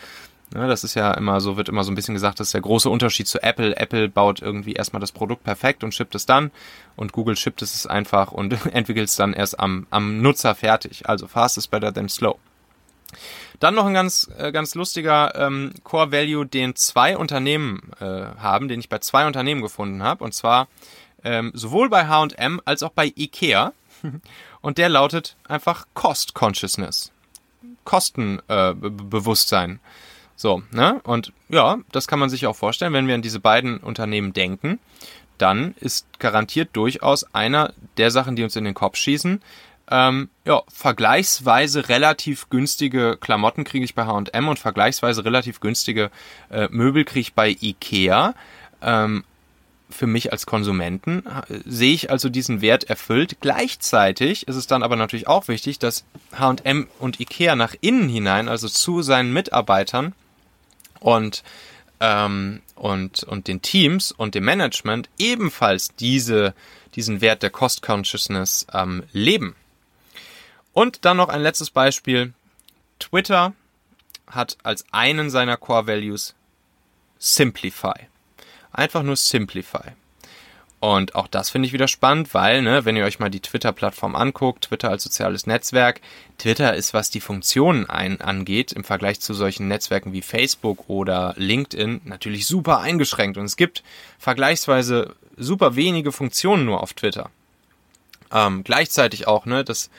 Ne, 0.52 0.66
das 0.66 0.82
ist 0.82 0.94
ja 0.94 1.12
immer 1.12 1.40
so, 1.40 1.56
wird 1.56 1.68
immer 1.68 1.84
so 1.84 1.92
ein 1.92 1.94
bisschen 1.94 2.14
gesagt, 2.14 2.40
das 2.40 2.48
ist 2.48 2.54
der 2.54 2.60
große 2.60 2.90
Unterschied 2.90 3.28
zu 3.28 3.40
Apple. 3.40 3.76
Apple 3.76 4.08
baut 4.08 4.42
irgendwie 4.42 4.72
erstmal 4.72 4.98
das 5.00 5.12
Produkt 5.12 5.44
perfekt 5.44 5.84
und 5.84 5.94
shippt 5.94 6.16
es 6.16 6.26
dann 6.26 6.50
und 6.96 7.12
Google 7.12 7.36
shippt 7.36 7.62
es 7.62 7.86
einfach 7.86 8.32
und 8.32 8.66
entwickelt 8.74 9.08
es 9.08 9.14
dann 9.14 9.32
erst 9.32 9.60
am, 9.60 9.86
am 9.90 10.20
Nutzer 10.20 10.56
fertig. 10.56 11.08
Also 11.08 11.28
fast 11.28 11.56
is 11.56 11.68
better 11.68 11.94
than 11.94 12.08
slow. 12.08 12.36
Dann 13.60 13.74
noch 13.74 13.86
ein 13.86 13.94
ganz, 13.94 14.28
äh, 14.38 14.50
ganz 14.50 14.74
lustiger 14.74 15.34
ähm, 15.36 15.72
Core 15.84 16.10
Value, 16.10 16.46
den 16.46 16.74
zwei 16.74 17.16
Unternehmen 17.16 17.92
äh, 18.00 18.04
haben, 18.04 18.66
den 18.68 18.80
ich 18.80 18.88
bei 18.88 18.98
zwei 18.98 19.26
Unternehmen 19.26 19.62
gefunden 19.62 20.02
habe. 20.02 20.24
Und 20.24 20.34
zwar 20.34 20.66
ähm, 21.22 21.52
sowohl 21.54 21.88
bei 21.90 22.06
HM 22.06 22.60
als 22.64 22.82
auch 22.82 22.90
bei 22.90 23.12
IKEA. 23.16 23.72
Und 24.62 24.78
der 24.78 24.88
lautet 24.88 25.36
einfach 25.46 25.86
Cost 25.94 26.34
Consciousness. 26.34 27.12
Kostenbewusstsein. 27.84 29.72
Äh, 29.72 29.78
so, 30.40 30.62
ne? 30.70 31.00
Und 31.04 31.32
ja, 31.50 31.78
das 31.92 32.08
kann 32.08 32.18
man 32.18 32.30
sich 32.30 32.46
auch 32.46 32.56
vorstellen, 32.56 32.94
wenn 32.94 33.06
wir 33.06 33.14
an 33.14 33.22
diese 33.22 33.40
beiden 33.40 33.76
Unternehmen 33.78 34.32
denken, 34.32 34.78
dann 35.36 35.74
ist 35.80 36.06
garantiert 36.18 36.70
durchaus 36.72 37.34
einer 37.34 37.74
der 37.98 38.10
Sachen, 38.10 38.36
die 38.36 38.42
uns 38.42 38.56
in 38.56 38.64
den 38.64 38.74
Kopf 38.74 38.96
schießen, 38.96 39.42
ähm, 39.90 40.30
ja, 40.44 40.62
vergleichsweise 40.68 41.88
relativ 41.88 42.48
günstige 42.48 43.18
Klamotten 43.20 43.64
kriege 43.64 43.84
ich 43.84 43.94
bei 43.94 44.06
H&M 44.06 44.48
und 44.48 44.58
vergleichsweise 44.58 45.24
relativ 45.24 45.60
günstige 45.60 46.10
äh, 46.48 46.68
Möbel 46.70 47.04
kriege 47.04 47.20
ich 47.20 47.34
bei 47.34 47.56
Ikea. 47.60 48.34
Ähm, 48.80 49.24
für 49.90 50.06
mich 50.06 50.32
als 50.32 50.46
Konsumenten 50.46 51.24
äh, 51.26 51.58
sehe 51.66 51.92
ich 51.92 52.10
also 52.10 52.28
diesen 52.28 52.60
Wert 52.60 52.84
erfüllt. 52.84 53.38
Gleichzeitig 53.40 54.46
ist 54.46 54.56
es 54.56 54.68
dann 54.68 54.84
aber 54.84 54.94
natürlich 54.94 55.26
auch 55.26 55.48
wichtig, 55.48 55.80
dass 55.80 56.04
H&M 56.38 56.86
und 57.00 57.18
Ikea 57.18 57.56
nach 57.56 57.74
innen 57.80 58.08
hinein, 58.08 58.48
also 58.48 58.68
zu 58.68 59.02
seinen 59.02 59.32
Mitarbeitern, 59.32 60.14
und 61.00 61.42
ähm, 62.00 62.62
und 62.76 63.24
und 63.24 63.48
den 63.48 63.62
Teams 63.62 64.12
und 64.12 64.34
dem 64.34 64.44
Management 64.44 65.08
ebenfalls 65.18 65.94
diese 65.96 66.54
diesen 66.94 67.20
Wert 67.20 67.42
der 67.42 67.50
Cost 67.50 67.82
Consciousness 67.82 68.66
ähm, 68.72 69.04
leben. 69.12 69.54
Und 70.72 71.04
dann 71.04 71.16
noch 71.16 71.28
ein 71.28 71.42
letztes 71.42 71.70
Beispiel. 71.70 72.32
Twitter 72.98 73.54
hat 74.26 74.56
als 74.62 74.84
einen 74.92 75.30
seiner 75.30 75.56
Core 75.56 75.86
Values 75.86 76.34
Simplify. 77.18 78.08
Einfach 78.72 79.02
nur 79.02 79.16
Simplify. 79.16 79.92
Und 80.80 81.14
auch 81.14 81.28
das 81.28 81.50
finde 81.50 81.66
ich 81.66 81.74
wieder 81.74 81.88
spannend, 81.88 82.32
weil, 82.32 82.62
ne, 82.62 82.86
wenn 82.86 82.96
ihr 82.96 83.04
euch 83.04 83.18
mal 83.18 83.28
die 83.28 83.40
Twitter-Plattform 83.40 84.16
anguckt, 84.16 84.64
Twitter 84.64 84.88
als 84.88 85.02
soziales 85.02 85.46
Netzwerk, 85.46 86.00
Twitter 86.38 86.74
ist, 86.74 86.94
was 86.94 87.10
die 87.10 87.20
Funktionen 87.20 87.88
ein, 87.90 88.22
angeht, 88.22 88.72
im 88.72 88.82
Vergleich 88.82 89.20
zu 89.20 89.34
solchen 89.34 89.68
Netzwerken 89.68 90.14
wie 90.14 90.22
Facebook 90.22 90.88
oder 90.88 91.34
LinkedIn, 91.36 92.00
natürlich 92.04 92.46
super 92.46 92.80
eingeschränkt. 92.80 93.36
Und 93.36 93.44
es 93.44 93.56
gibt 93.56 93.82
vergleichsweise 94.18 95.16
super 95.36 95.76
wenige 95.76 96.12
Funktionen 96.12 96.64
nur 96.64 96.82
auf 96.82 96.94
Twitter. 96.94 97.28
Ähm, 98.32 98.64
gleichzeitig 98.64 99.26
auch, 99.26 99.44
ne, 99.44 99.64
das 99.64 99.90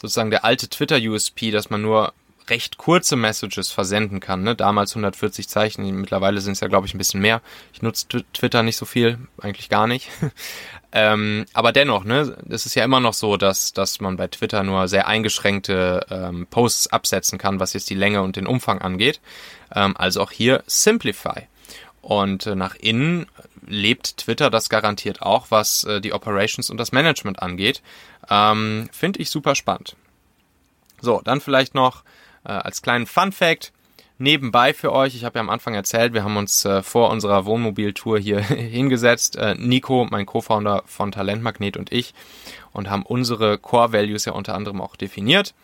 sozusagen 0.00 0.30
der 0.30 0.44
alte 0.44 0.68
Twitter-USP, 0.68 1.50
dass 1.50 1.68
man 1.68 1.82
nur 1.82 2.12
recht 2.50 2.78
kurze 2.78 3.16
Messages 3.16 3.70
versenden 3.70 4.20
kann. 4.20 4.42
Ne? 4.42 4.54
Damals 4.54 4.92
140 4.92 5.48
Zeichen, 5.48 5.84
mittlerweile 6.00 6.40
sind 6.40 6.52
es 6.52 6.60
ja, 6.60 6.68
glaube 6.68 6.86
ich, 6.86 6.94
ein 6.94 6.98
bisschen 6.98 7.20
mehr. 7.20 7.42
Ich 7.72 7.82
nutze 7.82 8.06
Twitter 8.32 8.62
nicht 8.62 8.76
so 8.76 8.84
viel, 8.84 9.18
eigentlich 9.40 9.68
gar 9.68 9.86
nicht. 9.86 10.08
ähm, 10.92 11.46
aber 11.52 11.72
dennoch, 11.72 12.04
ne, 12.04 12.36
es 12.48 12.66
ist 12.66 12.74
ja 12.74 12.84
immer 12.84 13.00
noch 13.00 13.14
so, 13.14 13.36
dass, 13.36 13.72
dass 13.72 14.00
man 14.00 14.16
bei 14.16 14.28
Twitter 14.28 14.62
nur 14.62 14.88
sehr 14.88 15.06
eingeschränkte 15.06 16.06
ähm, 16.10 16.46
Posts 16.48 16.88
absetzen 16.88 17.38
kann, 17.38 17.60
was 17.60 17.72
jetzt 17.72 17.90
die 17.90 17.94
Länge 17.94 18.22
und 18.22 18.36
den 18.36 18.46
Umfang 18.46 18.80
angeht. 18.80 19.20
Ähm, 19.74 19.96
also 19.96 20.22
auch 20.22 20.30
hier 20.30 20.62
Simplify. 20.66 21.46
Und 22.00 22.46
äh, 22.46 22.54
nach 22.54 22.74
innen 22.74 23.26
lebt 23.66 24.18
Twitter 24.18 24.50
das 24.50 24.68
garantiert 24.68 25.22
auch, 25.22 25.50
was 25.50 25.84
äh, 25.84 26.00
die 26.00 26.12
Operations 26.12 26.70
und 26.70 26.78
das 26.78 26.92
Management 26.92 27.42
angeht. 27.42 27.82
Ähm, 28.30 28.88
Finde 28.92 29.20
ich 29.20 29.30
super 29.30 29.54
spannend. 29.54 29.96
So, 31.00 31.20
dann 31.24 31.40
vielleicht 31.40 31.74
noch 31.74 32.02
äh, 32.48 32.52
als 32.52 32.82
kleinen 32.82 33.06
Fun 33.06 33.30
Fact 33.32 33.72
nebenbei 34.18 34.74
für 34.74 34.92
euch. 34.92 35.14
Ich 35.14 35.24
habe 35.24 35.38
ja 35.38 35.40
am 35.40 35.50
Anfang 35.50 35.74
erzählt, 35.74 36.12
wir 36.12 36.24
haben 36.24 36.36
uns 36.36 36.64
äh, 36.64 36.82
vor 36.82 37.10
unserer 37.10 37.44
Wohnmobiltour 37.44 38.18
hier 38.18 38.40
hingesetzt, 38.42 39.36
äh, 39.36 39.54
Nico, 39.54 40.06
mein 40.10 40.26
Co-Founder 40.26 40.82
von 40.86 41.12
Talentmagnet 41.12 41.76
und 41.76 41.92
ich, 41.92 42.14
und 42.72 42.90
haben 42.90 43.04
unsere 43.04 43.58
Core 43.58 43.92
Values 43.92 44.24
ja 44.24 44.32
unter 44.32 44.54
anderem 44.54 44.80
auch 44.80 44.96
definiert. 44.96 45.54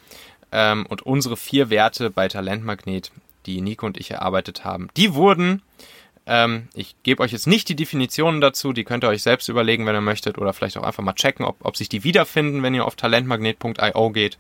Ähm, 0.53 0.87
und 0.87 1.03
unsere 1.03 1.37
vier 1.37 1.69
Werte 1.71 2.11
bei 2.11 2.29
Talentmagnet, 2.29 3.11
die 3.47 3.61
Nico 3.61 3.87
und 3.87 3.99
ich 3.99 4.13
erarbeitet 4.13 4.65
haben, 4.65 4.89
die 4.97 5.15
wurden 5.15 5.63
ähm, 6.27 6.69
ich 6.75 6.97
gebe 7.03 7.23
euch 7.23 7.33
jetzt 7.33 7.47
nicht 7.47 7.69
die 7.69 7.77
Definitionen 7.77 8.41
dazu, 8.41 8.73
die 8.73 8.85
könnt 8.85 9.05
ihr 9.05 9.09
euch 9.09 9.23
selbst 9.23 9.49
überlegen, 9.49 9.85
wenn 9.85 9.95
ihr 9.95 10.01
möchtet, 10.01 10.39
oder 10.39 10.55
vielleicht 10.55 10.79
auch 10.79 10.83
einfach 10.83 11.03
mal 11.03 11.13
checken, 11.13 11.45
ob, 11.45 11.57
ob 11.63 11.77
sich 11.77 11.89
die 11.89 12.03
wiederfinden, 12.03 12.63
wenn 12.63 12.75
ihr 12.75 12.87
auf 12.87 12.97
talentmagnet.io 12.97 14.11
geht. 14.11 14.39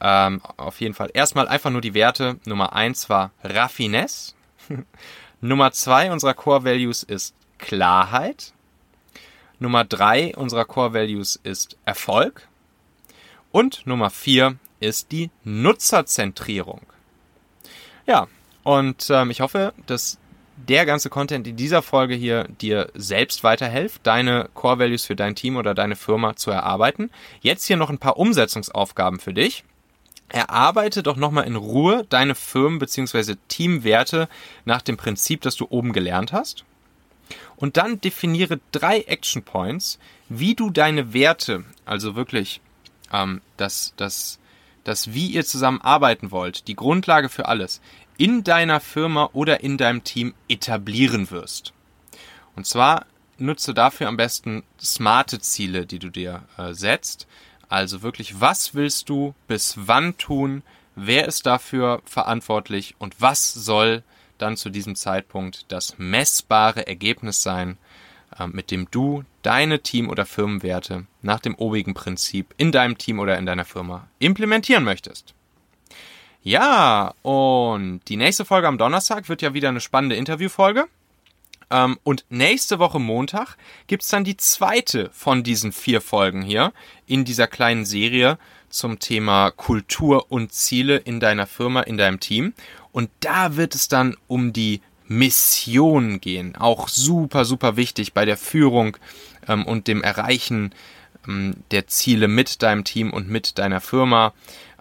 Ähm, 0.00 0.40
auf 0.56 0.80
jeden 0.80 0.94
Fall 0.94 1.10
erstmal 1.12 1.48
einfach 1.48 1.70
nur 1.70 1.80
die 1.80 1.94
Werte. 1.94 2.38
Nummer 2.44 2.72
eins 2.72 3.10
war 3.10 3.32
Raffinesse. 3.42 4.34
Nummer 5.40 5.72
zwei 5.72 6.10
unserer 6.10 6.34
Core 6.34 6.64
Values 6.64 7.02
ist 7.02 7.34
Klarheit. 7.58 8.52
Nummer 9.58 9.84
drei 9.84 10.34
unserer 10.36 10.64
Core 10.64 10.94
Values 10.94 11.36
ist 11.42 11.76
Erfolg. 11.84 12.48
Und 13.52 13.86
Nummer 13.86 14.10
vier 14.10 14.56
ist 14.80 15.12
die 15.12 15.30
Nutzerzentrierung. 15.44 16.80
Ja, 18.06 18.28
und 18.62 19.08
ähm, 19.10 19.30
ich 19.30 19.40
hoffe, 19.40 19.74
dass 19.86 20.18
der 20.68 20.86
ganze 20.86 21.10
Content 21.10 21.46
in 21.46 21.56
dieser 21.56 21.82
Folge 21.82 22.14
hier 22.14 22.44
dir 22.60 22.90
selbst 22.94 23.44
weiterhilft, 23.44 24.06
deine 24.06 24.48
Core 24.54 24.78
Values 24.78 25.04
für 25.04 25.16
dein 25.16 25.34
Team 25.34 25.56
oder 25.56 25.74
deine 25.74 25.96
Firma 25.96 26.36
zu 26.36 26.50
erarbeiten. 26.50 27.10
Jetzt 27.40 27.66
hier 27.66 27.76
noch 27.76 27.90
ein 27.90 27.98
paar 27.98 28.18
Umsetzungsaufgaben 28.18 29.20
für 29.20 29.32
dich. 29.32 29.64
Erarbeite 30.30 31.02
doch 31.02 31.16
nochmal 31.16 31.46
in 31.46 31.56
Ruhe 31.56 32.06
deine 32.08 32.34
Firmen- 32.34 32.78
bzw. 32.78 33.36
Teamwerte 33.48 34.28
nach 34.64 34.82
dem 34.82 34.96
Prinzip, 34.96 35.40
das 35.42 35.56
du 35.56 35.66
oben 35.70 35.92
gelernt 35.92 36.32
hast. 36.32 36.64
Und 37.56 37.76
dann 37.76 38.00
definiere 38.00 38.60
drei 38.72 39.00
Action 39.02 39.42
Points, 39.42 39.98
wie 40.28 40.54
du 40.54 40.70
deine 40.70 41.12
Werte, 41.12 41.64
also 41.84 42.16
wirklich 42.16 42.60
ähm, 43.12 43.40
das, 43.56 43.92
das, 43.96 44.38
das, 44.84 45.12
wie 45.14 45.28
ihr 45.28 45.44
zusammen 45.44 45.80
arbeiten 45.80 46.30
wollt, 46.30 46.68
die 46.68 46.76
Grundlage 46.76 47.28
für 47.28 47.46
alles, 47.46 47.80
in 48.16 48.44
deiner 48.44 48.80
Firma 48.80 49.30
oder 49.32 49.62
in 49.62 49.76
deinem 49.78 50.04
Team 50.04 50.34
etablieren 50.48 51.30
wirst. 51.30 51.72
Und 52.56 52.66
zwar 52.66 53.06
nutze 53.38 53.74
dafür 53.74 54.08
am 54.08 54.16
besten 54.16 54.62
smarte 54.80 55.40
Ziele, 55.40 55.86
die 55.86 55.98
du 55.98 56.10
dir 56.10 56.42
äh, 56.58 56.74
setzt. 56.74 57.26
Also 57.70 58.02
wirklich, 58.02 58.40
was 58.40 58.74
willst 58.74 59.08
du 59.08 59.32
bis 59.46 59.74
wann 59.76 60.18
tun? 60.18 60.62
Wer 60.96 61.26
ist 61.26 61.46
dafür 61.46 62.02
verantwortlich? 62.04 62.96
Und 62.98 63.20
was 63.20 63.54
soll 63.54 64.02
dann 64.38 64.56
zu 64.56 64.70
diesem 64.70 64.96
Zeitpunkt 64.96 65.66
das 65.68 65.94
messbare 65.96 66.86
Ergebnis 66.88 67.42
sein, 67.44 67.78
äh, 68.38 68.48
mit 68.48 68.72
dem 68.72 68.90
du 68.90 69.22
deine 69.42 69.80
Team- 69.80 70.10
oder 70.10 70.26
Firmenwerte 70.26 71.06
nach 71.22 71.38
dem 71.38 71.54
obigen 71.54 71.94
Prinzip 71.94 72.52
in 72.56 72.72
deinem 72.72 72.98
Team 72.98 73.20
oder 73.20 73.38
in 73.38 73.46
deiner 73.46 73.64
Firma 73.64 74.08
implementieren 74.18 74.82
möchtest? 74.82 75.34
Ja, 76.42 77.14
und 77.22 78.00
die 78.08 78.16
nächste 78.16 78.44
Folge 78.44 78.66
am 78.66 78.78
Donnerstag 78.78 79.28
wird 79.28 79.42
ja 79.42 79.54
wieder 79.54 79.68
eine 79.68 79.80
spannende 79.80 80.16
Interviewfolge. 80.16 80.86
Ähm, 81.70 81.98
und 82.02 82.24
nächste 82.28 82.78
Woche 82.78 82.98
Montag 82.98 83.56
gibt's 83.86 84.08
dann 84.08 84.24
die 84.24 84.36
zweite 84.36 85.10
von 85.12 85.42
diesen 85.42 85.72
vier 85.72 86.00
Folgen 86.00 86.42
hier 86.42 86.72
in 87.06 87.24
dieser 87.24 87.46
kleinen 87.46 87.84
Serie 87.84 88.38
zum 88.68 88.98
Thema 88.98 89.50
Kultur 89.50 90.26
und 90.30 90.52
Ziele 90.52 90.96
in 90.96 91.20
deiner 91.20 91.46
Firma, 91.46 91.82
in 91.82 91.98
deinem 91.98 92.20
Team. 92.20 92.54
Und 92.92 93.10
da 93.20 93.56
wird 93.56 93.74
es 93.74 93.88
dann 93.88 94.16
um 94.26 94.52
die 94.52 94.80
Mission 95.06 96.20
gehen. 96.20 96.56
Auch 96.56 96.88
super, 96.88 97.44
super 97.44 97.76
wichtig 97.76 98.12
bei 98.12 98.24
der 98.24 98.36
Führung 98.36 98.96
ähm, 99.48 99.66
und 99.66 99.88
dem 99.88 100.02
Erreichen 100.02 100.72
ähm, 101.26 101.56
der 101.72 101.88
Ziele 101.88 102.28
mit 102.28 102.62
deinem 102.62 102.84
Team 102.84 103.12
und 103.12 103.28
mit 103.28 103.58
deiner 103.58 103.80
Firma. 103.80 104.32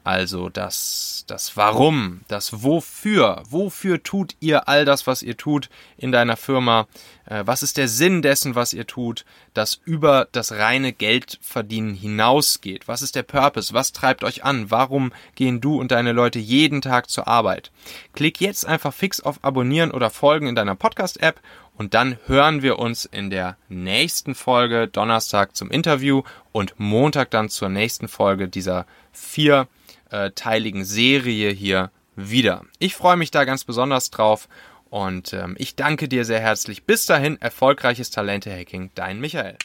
Also 0.04 0.50
das, 0.50 1.26
das 1.28 1.58
Warum, 1.58 2.22
das 2.28 2.64
Wofür, 2.64 3.44
wofür 3.50 4.02
tut 4.04 4.36
ihr 4.40 4.68
all 4.68 4.86
das, 4.86 5.08
was 5.08 5.22
ihr 5.22 5.38
tut 5.38 5.70
in 5.98 6.12
deiner 6.12 6.38
Firma? 6.38 6.88
Äh, 7.26 7.44
was 7.46 7.64
ist 7.64 7.78
der 7.78 7.88
Sinn 7.88 8.22
dessen, 8.22 8.56
was 8.56 8.74
ihr 8.74 8.88
tut, 8.88 9.26
das 9.54 9.80
über 9.86 10.28
das 10.32 10.54
reine 10.54 10.94
Geldverdienen 10.94 11.94
hinausgeht? 11.94 12.88
Was 12.88 13.02
ist 13.02 13.16
der 13.16 13.24
Purpose? 13.24 13.74
Was 13.74 13.92
treibt 13.92 14.24
euch 14.24 14.44
an? 14.44 14.72
Warum 14.72 15.12
gehen 15.36 15.62
du 15.62 15.80
und 15.80 15.92
deine 15.92 16.12
Leute 16.12 16.40
jeden 16.40 16.82
Tag 16.82 17.10
zur 17.10 17.28
Arbeit? 17.28 17.72
Klick 18.14 18.42
jetzt 18.42 18.66
einfach 18.66 18.94
fix 18.94 19.20
auf 19.22 19.44
Abonnieren 19.44 19.92
oder 19.92 20.10
Folgen 20.10 20.48
in 20.48 20.56
deiner 20.56 20.76
Podcast-App 20.76 21.40
und 21.80 21.94
dann 21.94 22.18
hören 22.26 22.62
wir 22.62 22.78
uns 22.78 23.06
in 23.06 23.30
der 23.30 23.56
nächsten 23.70 24.36
Folge 24.36 24.90
Donnerstag 24.90 25.56
zum 25.56 25.72
Interview 25.72 26.24
und 26.52 26.78
Montag 26.78 27.32
dann 27.32 27.48
zur 27.48 27.70
nächsten 27.70 28.10
Folge 28.10 28.50
dieser 28.50 28.86
vier 29.14 29.68
äh, 30.10 30.32
teiligen 30.32 30.86
Serie 30.86 31.52
hier 31.52 31.92
wieder. 32.16 32.64
Ich 32.80 32.96
freue 32.96 33.18
mich 33.18 33.32
da 33.32 33.46
ganz 33.46 33.64
besonders 33.64 34.10
drauf 34.10 34.48
und 34.90 35.34
ähm, 35.34 35.56
ich 35.58 35.76
danke 35.76 36.08
dir 36.08 36.26
sehr 36.26 36.40
herzlich. 36.40 36.86
Bis 36.86 37.06
dahin, 37.06 37.40
erfolgreiches 37.42 38.10
Talente-Hacking, 38.10 38.92
dein 38.96 39.20
Michael. 39.20 39.58